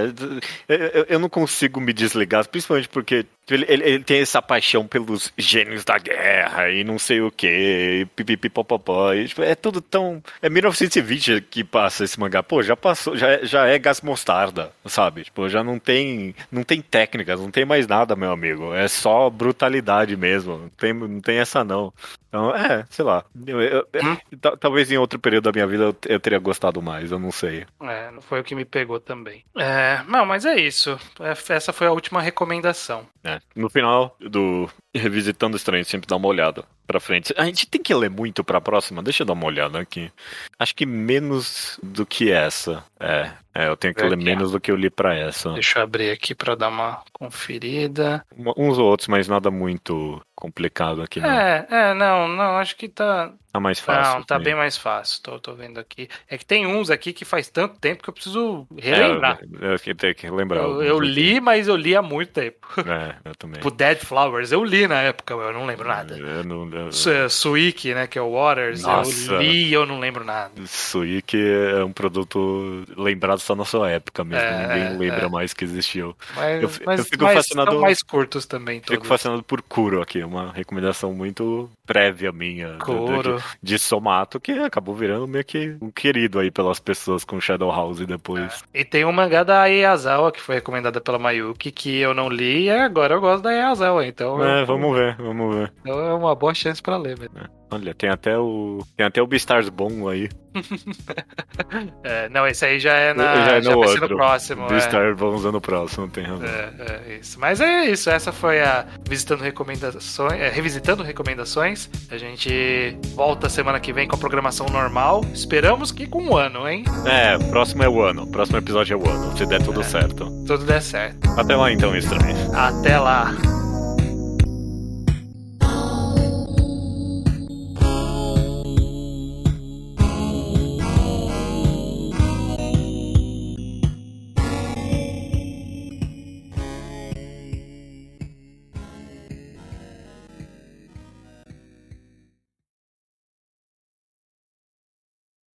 [0.68, 5.32] eu, eu não consigo me desligar, principalmente porque ele, ele, ele, tem essa paixão pelos
[5.36, 9.14] gênios da guerra e não sei o que, pipipipopopó.
[9.14, 10.22] Tipo, é tudo tão.
[10.40, 12.42] É 1920 que passa esse mangá.
[12.42, 15.24] Pô, já passou, já, já é gás mostarda, sabe?
[15.24, 16.34] Tipo, já não tem.
[16.50, 18.72] Não tem técnicas, não tem mais nada, meu amigo.
[18.74, 20.59] É só brutalidade mesmo.
[20.59, 21.92] Não tem, não tem essa não.
[22.35, 23.24] Então, é, sei lá.
[23.47, 24.16] Eu, eu, hum?
[24.59, 27.64] Talvez em outro período da minha vida eu, eu teria gostado mais, eu não sei.
[27.80, 29.45] É, não foi o que me pegou também.
[29.57, 30.99] É, não, mas é isso.
[31.20, 33.07] É, essa foi a última recomendação.
[33.22, 37.32] É, no final do Revisitando Estranho, sempre dá uma olhada pra frente.
[37.37, 39.01] A gente tem que ler muito pra próxima?
[39.01, 40.11] Deixa eu dar uma olhada aqui.
[40.59, 42.82] Acho que menos do que essa.
[42.99, 45.52] É, é eu tenho que ler menos do que eu li pra essa.
[45.52, 48.24] Deixa eu abrir aqui pra dar uma conferida.
[48.57, 51.20] Uns ou outros, mas nada muito complicado aqui.
[51.20, 51.30] Não.
[51.30, 53.32] É, é, não, não, acho que tá.
[53.52, 54.14] Tá mais fácil.
[54.14, 55.22] Não, tá bem mais fácil.
[55.22, 56.09] Tô, tô vendo aqui.
[56.28, 59.38] É que tem uns aqui que faz tanto tempo que eu preciso relembrar.
[59.61, 60.61] É, eu, tenho que lembrar.
[60.61, 62.66] Eu, eu li, mas eu li há muito tempo.
[62.84, 63.55] É, eu também.
[63.61, 66.16] Tipo, Dead Flowers, eu li na época, eu não lembro nada.
[66.16, 67.30] Eu não, eu...
[67.30, 69.32] Suiki, né, que é o Waters, Nossa.
[69.32, 70.52] eu li e eu não lembro nada.
[70.66, 75.28] Suiki é um produto lembrado só na sua época mesmo, é, ninguém lembra é.
[75.28, 76.16] mais que existiu.
[76.34, 77.80] Mas, eu, mas, eu fico mas fascinado.
[77.80, 78.80] Mais curtos também.
[78.80, 78.95] Todos.
[78.95, 83.37] Fico fascinado por Kuro aqui, uma recomendação muito prévia minha Kuro.
[83.37, 87.70] De, de, Somato, que acabou virando meio que um querido aí pelas pessoas com Shadow
[87.70, 88.62] House depois.
[88.72, 88.80] É.
[88.80, 92.64] E tem um mangá da Ieyazawa que foi recomendada pela Mayuki que eu não li
[92.64, 94.43] e agora eu gosto da Ieyazawa, então.
[94.45, 94.66] É, eu...
[94.66, 95.72] vamos ver, vamos ver.
[95.80, 97.30] Então é uma boa chance pra ler, velho.
[97.37, 97.64] É.
[97.74, 98.85] Olha, tem até o.
[98.97, 100.28] Tem até o Beastars bom aí.
[102.05, 103.35] é, não, esse aí já é na.
[103.35, 104.09] Já, é no, já outro.
[104.09, 104.68] no próximo.
[104.68, 105.14] Beastars é.
[105.14, 106.47] vamos no próximo, tem razão.
[106.47, 107.41] É, é, isso.
[107.41, 108.09] Mas é isso.
[108.11, 110.41] Essa foi a Visitando Recomendações.
[110.41, 111.73] É, revisitando recomendações.
[112.10, 115.24] A gente volta semana que vem com a programação normal.
[115.32, 116.84] Esperamos que com um ano, hein?
[117.06, 118.26] É, próximo é o ano.
[118.26, 119.36] Próximo episódio é o ano.
[119.36, 120.26] Se der tudo é, certo.
[120.46, 121.30] Tudo der certo.
[121.38, 122.36] Até lá então, estranho.
[122.54, 123.34] Até lá.